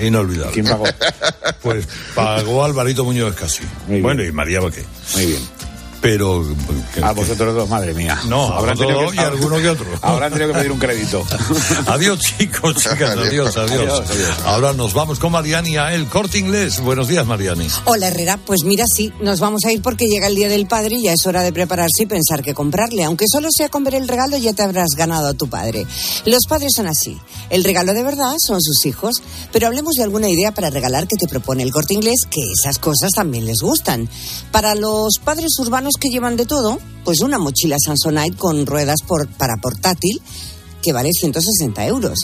[0.00, 0.52] Inolvidable.
[0.52, 0.84] ¿Quién pagó?
[1.62, 3.62] Pues pagó Alvarito Muñoz casi.
[3.88, 4.84] Bueno, y María Baqué.
[5.14, 5.40] Muy bien.
[6.04, 6.44] Pero...
[7.02, 8.20] A vosotros dos, madre mía.
[8.28, 9.86] No, Habrán tenido dos y alguno que otro.
[10.02, 11.24] Habrán tenido que pedir un crédito.
[11.86, 13.80] Adiós, chicos, chicas, adiós, adiós.
[13.80, 14.38] Adiós, adiós.
[14.44, 16.80] Ahora nos vamos con Mariani a El Corte Inglés.
[16.80, 17.66] Buenos días, Mariani.
[17.86, 20.96] Hola Herrera, pues mira, sí, nos vamos a ir porque llega el Día del Padre
[20.96, 23.04] y ya es hora de prepararse y pensar qué comprarle.
[23.04, 25.86] Aunque solo sea con ver el regalo, ya te habrás ganado a tu padre.
[26.26, 27.18] Los padres son así.
[27.48, 29.22] El regalo de verdad son sus hijos.
[29.52, 32.78] Pero hablemos de alguna idea para regalar que te propone el corte inglés, que esas
[32.78, 34.06] cosas también les gustan.
[34.52, 39.28] Para los padres urbanos que llevan de todo, pues una mochila Samsonite con ruedas por-
[39.28, 40.20] para portátil
[40.84, 42.18] que vale 160 euros.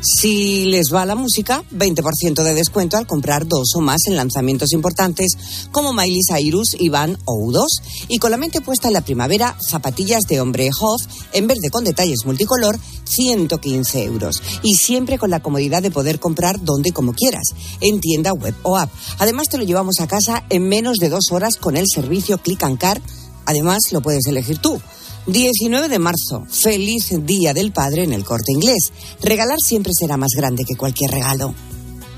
[0.00, 4.72] Si les va la música, 20% de descuento al comprar dos o más en lanzamientos
[4.72, 5.32] importantes
[5.72, 7.66] como Miley Cyrus, Iván o U2.
[8.08, 11.02] Y con la mente puesta en la primavera, zapatillas de hombre Hoff
[11.32, 14.42] en verde con detalles multicolor, 115 euros.
[14.62, 17.48] Y siempre con la comodidad de poder comprar donde y como quieras,
[17.80, 18.90] en tienda web o app.
[19.18, 22.62] Además te lo llevamos a casa en menos de dos horas con el servicio Click
[22.62, 23.02] and Car.
[23.44, 24.80] Además lo puedes elegir tú.
[25.26, 28.92] 19 de marzo, feliz Día del Padre en el corte inglés.
[29.22, 31.54] Regalar siempre será más grande que cualquier regalo.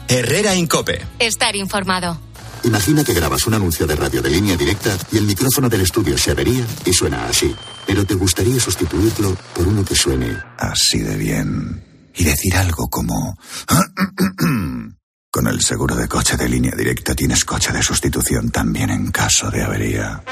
[0.08, 1.00] Herrera Incope.
[1.18, 2.18] Estar informado.
[2.64, 6.18] Imagina que grabas un anuncio de radio de línea directa y el micrófono del estudio
[6.18, 7.54] se avería y suena así.
[7.86, 11.84] Pero te gustaría sustituirlo por uno que suene así de bien.
[12.14, 13.38] Y decir algo como...
[15.30, 19.50] Con el seguro de coche de línea directa tienes coche de sustitución también en caso
[19.50, 20.22] de avería.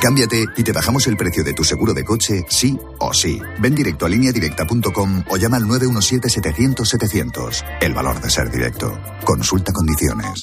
[0.00, 3.40] Cámbiate y te bajamos el precio de tu seguro de coche, sí o sí.
[3.60, 7.64] Ven directo a lineadirecta.com o llama al 917-700-700.
[7.80, 8.96] El valor de ser directo.
[9.24, 10.42] Consulta condiciones.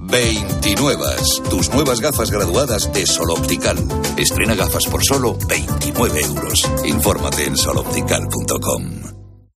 [0.00, 1.04] 29.
[1.50, 3.76] Tus nuevas gafas graduadas de Sol Optical.
[4.16, 6.62] Estrena gafas por solo 29 euros.
[6.84, 9.17] Infórmate en soloptical.com.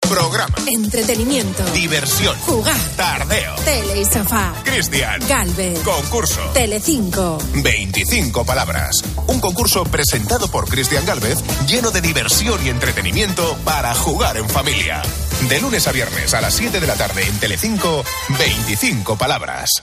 [0.09, 0.55] Programa.
[0.67, 1.63] Entretenimiento.
[1.73, 2.35] Diversión.
[2.41, 2.77] Jugar.
[2.97, 3.55] Tardeo.
[3.65, 4.55] Tele y sofá.
[4.65, 5.21] Cristian.
[5.29, 5.79] Galvez.
[5.81, 6.41] Concurso.
[6.55, 7.39] Telecinco.
[7.55, 9.03] 25 palabras.
[9.27, 15.03] Un concurso presentado por Cristian Galvez lleno de diversión y entretenimiento para jugar en familia.
[15.49, 18.03] De lunes a viernes a las 7 de la tarde en Telecinco,
[18.39, 19.83] 25 palabras.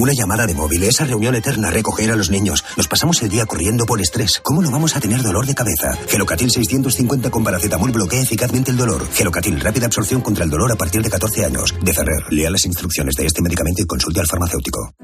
[0.00, 2.64] Una llamada de móvil, esa reunión eterna, recoger a los niños.
[2.74, 4.40] Nos pasamos el día corriendo por estrés.
[4.42, 5.92] ¿Cómo no vamos a tener dolor de cabeza?
[6.08, 9.06] Gelocatil 650 con paracetamol bloquea eficazmente el dolor.
[9.12, 11.74] Gelocatil rápida absorción contra el dolor a partir de 14 años.
[11.82, 14.94] De Ferrer, lea las instrucciones de este medicamento y consulte al farmacéutico.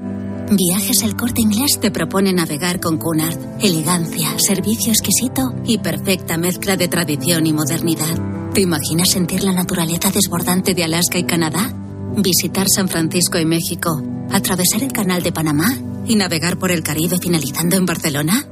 [0.49, 3.37] Viajes El Corte Inglés te propone navegar con Cunard.
[3.61, 8.49] Elegancia, servicio exquisito y perfecta mezcla de tradición y modernidad.
[8.51, 11.86] ¿Te imaginas sentir la naturaleza desbordante de Alaska y Canadá?
[12.19, 14.01] Visitar San Francisco y México,
[14.31, 15.67] atravesar el Canal de Panamá
[16.07, 18.43] y navegar por el Caribe finalizando en Barcelona?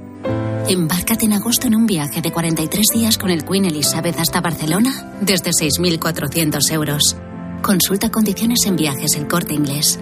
[0.70, 5.18] Embárcate en agosto en un viaje de 43 días con el Queen Elizabeth hasta Barcelona
[5.20, 7.18] desde 6.400 euros.
[7.64, 10.00] Consulta condiciones en viajes el corte inglés.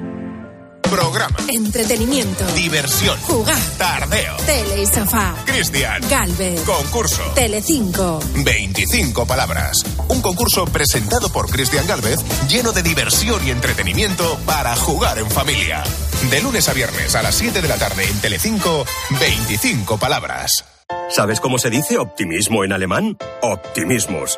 [0.93, 1.35] Programa.
[1.47, 2.45] Entretenimiento.
[2.53, 3.17] Diversión.
[3.21, 3.57] Jugar.
[3.79, 4.37] Tardeo.
[4.45, 5.33] Tele y sofá.
[5.43, 6.07] Cristian.
[6.07, 6.61] Galvez.
[6.61, 7.23] Concurso.
[7.33, 8.19] Telecinco.
[8.35, 9.83] 25 palabras.
[10.09, 15.83] Un concurso presentado por Cristian Galvez lleno de diversión y entretenimiento para jugar en familia.
[16.29, 18.85] De lunes a viernes a las 7 de la tarde en Telecinco,
[19.19, 20.63] 25 palabras.
[21.09, 23.17] ¿Sabes cómo se dice optimismo en alemán?
[23.41, 24.37] Optimismus.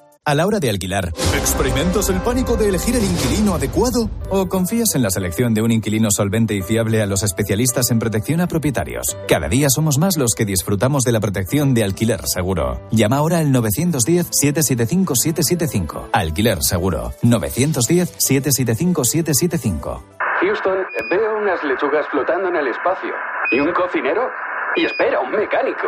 [0.23, 4.07] A la hora de alquilar, ¿experimentas el pánico de elegir el inquilino adecuado?
[4.29, 7.97] ¿O confías en la selección de un inquilino solvente y fiable a los especialistas en
[7.97, 9.17] protección a propietarios?
[9.27, 12.79] Cada día somos más los que disfrutamos de la protección de alquiler seguro.
[12.91, 16.09] Llama ahora al 910-775-775.
[16.13, 17.13] Alquiler seguro.
[17.23, 20.03] 910-775-775.
[20.39, 20.77] Houston,
[21.09, 23.09] veo unas lechugas flotando en el espacio.
[23.49, 24.29] ¿Y un cocinero?
[24.75, 25.87] Y espera, un mecánico.